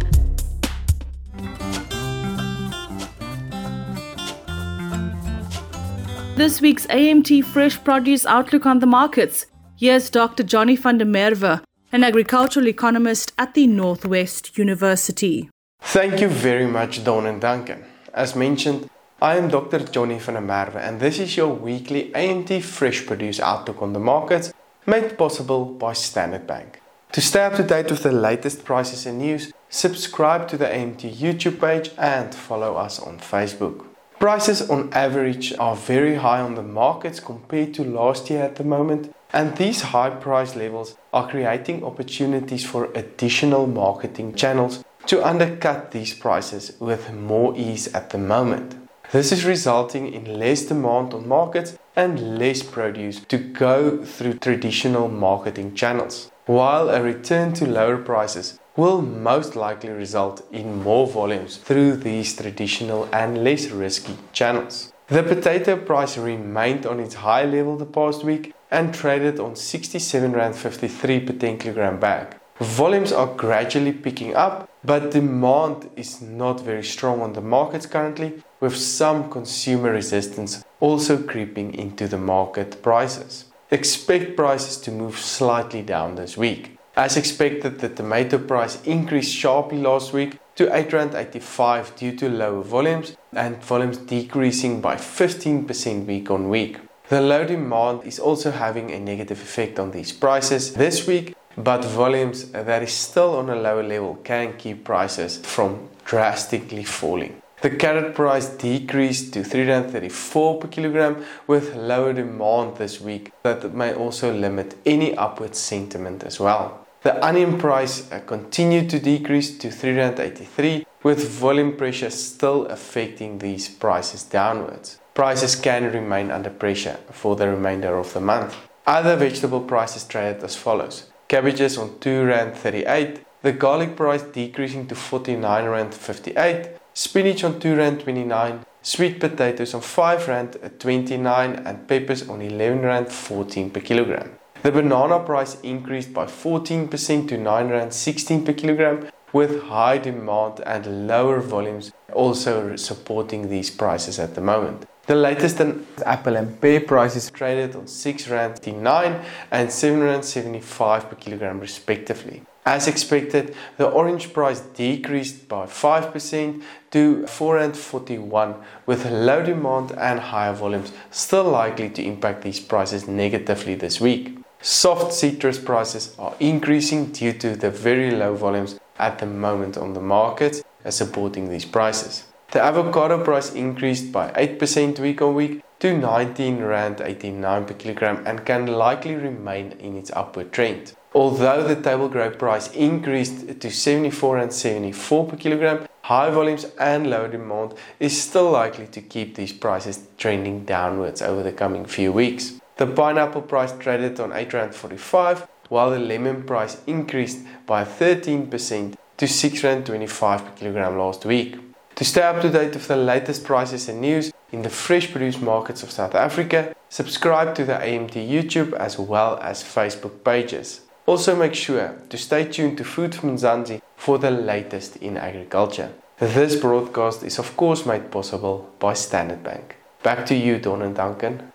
This 6.35 6.61
week's 6.61 6.87
AMT 6.87 7.43
Fresh 7.43 7.83
Produce 7.83 8.25
Outlook 8.25 8.65
on 8.65 8.79
the 8.79 8.85
Markets. 8.87 9.45
Here's 9.77 10.09
Dr. 10.09 10.43
Johnny 10.43 10.77
van 10.77 10.97
der 10.97 11.05
Merwe, 11.05 11.61
an 11.91 12.03
agricultural 12.03 12.67
economist 12.67 13.33
at 13.37 13.53
the 13.53 13.67
Northwest 13.67 14.57
University. 14.57 15.49
Thank 15.81 16.21
you 16.21 16.29
very 16.29 16.65
much, 16.65 17.03
Dawn 17.03 17.25
and 17.25 17.41
Duncan. 17.41 17.83
As 18.13 18.35
mentioned, 18.35 18.89
I 19.21 19.35
am 19.35 19.49
Dr. 19.49 19.79
Johnny 19.79 20.19
van 20.19 20.35
der 20.35 20.41
Merwe, 20.41 20.77
and 20.77 20.99
this 20.99 21.19
is 21.19 21.35
your 21.35 21.53
weekly 21.53 22.11
AMT 22.15 22.63
Fresh 22.63 23.05
Produce 23.05 23.39
Outlook 23.39 23.81
on 23.81 23.93
the 23.93 23.99
Markets, 23.99 24.53
made 24.87 25.17
possible 25.17 25.65
by 25.65 25.93
Standard 25.93 26.47
Bank. 26.47 26.81
To 27.11 27.21
stay 27.21 27.43
up 27.43 27.55
to 27.55 27.63
date 27.63 27.91
with 27.91 28.03
the 28.03 28.11
latest 28.11 28.63
prices 28.63 29.05
and 29.05 29.19
news, 29.19 29.51
subscribe 29.69 30.47
to 30.47 30.57
the 30.57 30.65
AMT 30.65 31.13
YouTube 31.13 31.59
page 31.59 31.91
and 31.97 32.33
follow 32.33 32.75
us 32.75 32.99
on 32.99 33.19
Facebook. 33.19 33.90
Prices 34.21 34.69
on 34.69 34.93
average 34.93 35.51
are 35.57 35.75
very 35.75 36.13
high 36.13 36.41
on 36.41 36.53
the 36.53 36.61
markets 36.61 37.19
compared 37.19 37.73
to 37.73 37.83
last 37.83 38.29
year 38.29 38.43
at 38.43 38.55
the 38.55 38.63
moment, 38.63 39.11
and 39.33 39.57
these 39.57 39.81
high 39.81 40.11
price 40.11 40.55
levels 40.55 40.95
are 41.11 41.27
creating 41.27 41.83
opportunities 41.83 42.63
for 42.63 42.91
additional 42.93 43.65
marketing 43.65 44.35
channels 44.35 44.83
to 45.07 45.25
undercut 45.25 45.89
these 45.89 46.13
prices 46.13 46.73
with 46.79 47.11
more 47.11 47.57
ease 47.57 47.87
at 47.95 48.11
the 48.11 48.19
moment. 48.19 48.75
This 49.11 49.31
is 49.31 49.43
resulting 49.43 50.13
in 50.13 50.37
less 50.37 50.65
demand 50.65 51.15
on 51.15 51.27
markets 51.27 51.79
and 51.95 52.37
less 52.37 52.61
produce 52.61 53.21
to 53.21 53.39
go 53.39 54.05
through 54.05 54.35
traditional 54.35 55.07
marketing 55.07 55.73
channels, 55.73 56.31
while 56.45 56.91
a 56.91 57.01
return 57.01 57.53
to 57.53 57.65
lower 57.65 57.97
prices 57.97 58.59
will 58.75 59.01
most 59.01 59.55
likely 59.55 59.89
result 59.89 60.47
in 60.51 60.81
more 60.81 61.07
volumes 61.07 61.57
through 61.57 61.97
these 61.97 62.35
traditional 62.35 63.07
and 63.13 63.43
less 63.43 63.69
risky 63.69 64.15
channels. 64.31 64.93
The 65.07 65.23
potato 65.23 65.75
price 65.75 66.17
remained 66.17 66.85
on 66.85 66.99
its 66.99 67.15
high 67.15 67.43
level 67.43 67.75
the 67.75 67.85
past 67.85 68.23
week 68.23 68.53
and 68.71 68.93
traded 68.93 69.39
on 69.39 69.57
67 69.57 70.31
rand 70.31 70.55
53 70.55 71.19
per 71.19 71.33
10 71.33 71.57
kilogram 71.57 71.99
bag. 71.99 72.37
Volumes 72.59 73.11
are 73.11 73.35
gradually 73.35 73.91
picking 73.91 74.35
up, 74.35 74.69
but 74.83 75.11
demand 75.11 75.89
is 75.95 76.21
not 76.21 76.61
very 76.61 76.83
strong 76.83 77.19
on 77.19 77.33
the 77.33 77.41
markets 77.41 77.87
currently, 77.87 78.43
with 78.59 78.77
some 78.77 79.29
consumer 79.29 79.91
resistance 79.91 80.63
also 80.79 81.17
creeping 81.21 81.73
into 81.73 82.07
the 82.07 82.19
market 82.19 82.81
prices. 82.83 83.45
Expect 83.71 84.37
prices 84.37 84.77
to 84.77 84.91
move 84.91 85.17
slightly 85.17 85.81
down 85.81 86.15
this 86.15 86.37
week. 86.37 86.77
As 86.95 87.15
expected, 87.15 87.79
the 87.79 87.87
tomato 87.87 88.37
price 88.37 88.81
increased 88.83 89.33
sharply 89.33 89.77
last 89.77 90.11
week 90.11 90.37
to 90.55 90.67
8.85 90.67 91.95
due 91.95 92.15
to 92.17 92.29
lower 92.29 92.61
volumes 92.61 93.15
and 93.31 93.63
volumes 93.63 93.97
decreasing 93.97 94.81
by 94.81 94.95
15% 94.95 96.05
week 96.05 96.29
on 96.29 96.49
week. 96.49 96.79
The 97.07 97.21
low 97.21 97.45
demand 97.45 98.03
is 98.03 98.19
also 98.19 98.51
having 98.51 98.91
a 98.91 98.99
negative 98.99 99.41
effect 99.41 99.79
on 99.79 99.91
these 99.91 100.11
prices 100.11 100.73
this 100.73 101.07
week, 101.07 101.33
but 101.57 101.85
volumes 101.85 102.51
that 102.51 102.83
is 102.83 102.93
still 102.93 103.35
on 103.37 103.49
a 103.49 103.55
lower 103.55 103.83
level 103.83 104.15
can 104.23 104.57
keep 104.57 104.83
prices 104.83 105.37
from 105.37 105.89
drastically 106.03 106.83
falling. 106.83 107.41
The 107.61 107.69
carrot 107.69 108.15
price 108.15 108.49
decreased 108.49 109.33
to 109.33 109.43
334 109.43 110.59
per 110.59 110.67
kilogram 110.67 111.23
with 111.45 111.75
lower 111.75 112.11
demand 112.11 112.77
this 112.77 112.99
week 112.99 113.31
that 113.43 113.73
may 113.73 113.93
also 113.93 114.33
limit 114.33 114.75
any 114.85 115.15
upward 115.15 115.55
sentiment 115.55 116.23
as 116.23 116.39
well. 116.39 116.80
The 117.03 117.25
onion 117.25 117.57
price 117.57 118.11
uh, 118.11 118.19
continued 118.19 118.91
to 118.91 118.99
decrease 118.99 119.57
to 119.57 119.71
383 119.71 120.85
with 121.01 121.27
volume 121.27 121.75
pressure 121.75 122.11
still 122.11 122.67
affecting 122.67 123.39
these 123.39 123.67
prices 123.69 124.21
downwards. 124.21 124.99
Prices 125.15 125.55
can 125.55 125.91
remain 125.91 126.29
under 126.29 126.51
pressure 126.51 126.99
for 127.09 127.35
the 127.35 127.49
remainder 127.49 127.97
of 127.97 128.13
the 128.13 128.21
month. 128.21 128.55
Other 128.85 129.15
vegetable 129.15 129.61
prices 129.61 130.03
traded 130.03 130.43
as 130.43 130.55
follows. 130.55 131.09
Cabbages 131.27 131.75
on 131.75 131.97
2 131.99 132.23
rand 132.25 132.55
38, 132.55 133.25
the 133.41 133.51
garlic 133.51 133.95
price 133.95 134.21
decreasing 134.21 134.85
to 134.85 134.93
49 134.93 135.65
rand 135.65 135.95
58, 135.95 136.69
spinach 136.93 137.43
on 137.43 137.59
2 137.59 137.75
rand 137.77 138.01
29, 138.01 138.63
sweet 138.83 139.19
potatoes 139.19 139.73
on 139.73 139.81
5 139.81 140.27
rand 140.27 140.71
29 140.77 141.53
and 141.65 141.87
peppers 141.87 142.29
on 142.29 142.43
11 142.43 142.81
rand 142.83 143.11
14 143.11 143.71
per 143.71 143.79
kilogram. 143.79 144.37
The 144.63 144.71
banana 144.71 145.19
price 145.19 145.59
increased 145.61 146.13
by 146.13 146.25
14% 146.25 147.27
to 147.29 147.37
9 147.37 147.69
rand 147.69 147.93
16 147.93 148.45
per 148.45 148.53
kilogram, 148.53 149.07
with 149.33 149.63
high 149.63 149.97
demand 149.97 150.59
and 150.65 151.07
lower 151.07 151.39
volumes 151.39 151.91
also 152.13 152.75
supporting 152.75 153.49
these 153.49 153.71
prices 153.71 154.19
at 154.19 154.35
the 154.35 154.41
moment. 154.41 154.85
The 155.07 155.15
latest 155.15 155.59
in 155.59 155.87
apple 156.05 156.35
and 156.35 156.61
pear 156.61 156.79
prices 156.81 157.31
traded 157.31 157.75
on 157.75 157.87
6 157.87 158.27
rand 158.27 158.59
9 158.67 159.21
and 159.49 159.71
7 159.71 159.99
rand 159.99 160.25
75 160.25 161.09
per 161.09 161.15
kilogram 161.15 161.59
respectively. 161.59 162.43
As 162.63 162.87
expected, 162.87 163.55
the 163.77 163.89
orange 163.89 164.31
price 164.31 164.59
decreased 164.59 165.47
by 165.49 165.65
5% 165.65 166.61
to 166.91 167.25
441 167.25 168.55
with 168.85 169.09
low 169.09 169.43
demand 169.43 169.93
and 169.93 170.19
higher 170.19 170.53
volumes 170.53 170.91
still 171.09 171.45
likely 171.45 171.89
to 171.89 172.03
impact 172.03 172.43
these 172.43 172.59
prices 172.59 173.07
negatively 173.07 173.73
this 173.73 173.99
week. 173.99 174.40
Soft 174.63 175.11
citrus 175.11 175.57
prices 175.57 176.15
are 176.19 176.35
increasing 176.39 177.07
due 177.07 177.33
to 177.33 177.55
the 177.55 177.71
very 177.71 178.11
low 178.11 178.35
volumes 178.35 178.79
at 178.99 179.17
the 179.17 179.25
moment 179.25 179.75
on 179.75 179.93
the 179.93 179.99
market 179.99 180.63
supporting 180.87 181.49
these 181.49 181.65
prices. 181.65 182.25
The 182.51 182.61
avocado 182.61 183.23
price 183.23 183.53
increased 183.55 184.11
by 184.11 184.29
8% 184.31 184.99
week 184.99 185.19
on 185.19 185.33
week 185.33 185.63
to 185.79 185.97
19 185.97 186.59
rand 186.59 187.01
89 187.01 187.65
per 187.65 187.73
kilogram 187.73 188.23
and 188.27 188.45
can 188.45 188.67
likely 188.67 189.15
remain 189.15 189.71
in 189.79 189.97
its 189.97 190.11
upward 190.11 190.51
trend. 190.51 190.93
Although 191.15 191.67
the 191.67 191.81
table 191.81 192.07
grape 192.07 192.37
price 192.37 192.71
increased 192.73 193.59
to 193.59 193.71
74 193.71 194.37
and 194.37 194.53
74 194.53 195.27
per 195.27 195.37
kilogram, 195.37 195.87
high 196.03 196.29
volumes 196.29 196.67
and 196.79 197.09
low 197.09 197.27
demand 197.27 197.73
is 197.99 198.21
still 198.21 198.51
likely 198.51 198.85
to 198.87 199.01
keep 199.01 199.35
these 199.35 199.53
prices 199.53 200.07
trending 200.19 200.65
downwards 200.65 201.23
over 201.23 201.41
the 201.41 201.51
coming 201.51 201.85
few 201.85 202.11
weeks. 202.11 202.61
The 202.81 202.87
pineapple 202.87 203.43
price 203.43 203.73
traded 203.77 204.19
on 204.19 204.33
8 204.33 204.53
rand 204.53 204.73
45 204.73 205.47
while 205.69 205.91
the 205.91 205.99
lemon 205.99 206.41
price 206.41 206.81
increased 206.87 207.45
by 207.67 207.83
13% 207.83 208.95
to 209.17 209.27
6 209.27 209.63
rand 209.63 209.85
25 209.85 210.43
per 210.43 210.51
kilogram 210.53 210.97
last 210.97 211.23
week. 211.23 211.59
To 211.93 212.03
stay 212.03 212.23
up 212.23 212.41
to 212.41 212.49
date 212.49 212.73
with 212.73 212.87
the 212.87 212.95
latest 212.95 213.43
prices 213.43 213.87
and 213.87 214.01
news 214.01 214.33
in 214.51 214.63
the 214.63 214.71
fresh 214.71 215.11
produce 215.11 215.39
markets 215.39 215.83
of 215.83 215.91
South 215.91 216.15
Africa, 216.15 216.75
subscribe 216.89 217.53
to 217.53 217.65
the 217.65 217.73
AMT 217.73 218.15
YouTube 218.15 218.73
as 218.73 218.97
well 218.97 219.37
as 219.43 219.61
Facebook 219.61 220.23
pages. 220.23 220.81
Also 221.05 221.35
make 221.35 221.53
sure 221.53 221.93
to 222.09 222.17
stay 222.17 222.45
tuned 222.45 222.79
to 222.79 222.83
Food 222.83 223.13
for 223.13 223.27
Mzansi 223.27 223.79
for 223.95 224.17
the 224.17 224.31
latest 224.31 224.95
in 224.95 225.17
agriculture. 225.17 225.91
This 226.17 226.55
broadcast 226.55 227.21
is 227.21 227.37
of 227.37 227.55
course 227.55 227.85
made 227.85 228.09
possible 228.09 228.73
by 228.79 228.95
Standard 228.95 229.43
Bank. 229.43 229.75
Back 230.01 230.25
to 230.25 230.35
you, 230.35 230.57
Dawn 230.57 230.81
and 230.81 230.95
Duncan. 230.95 231.51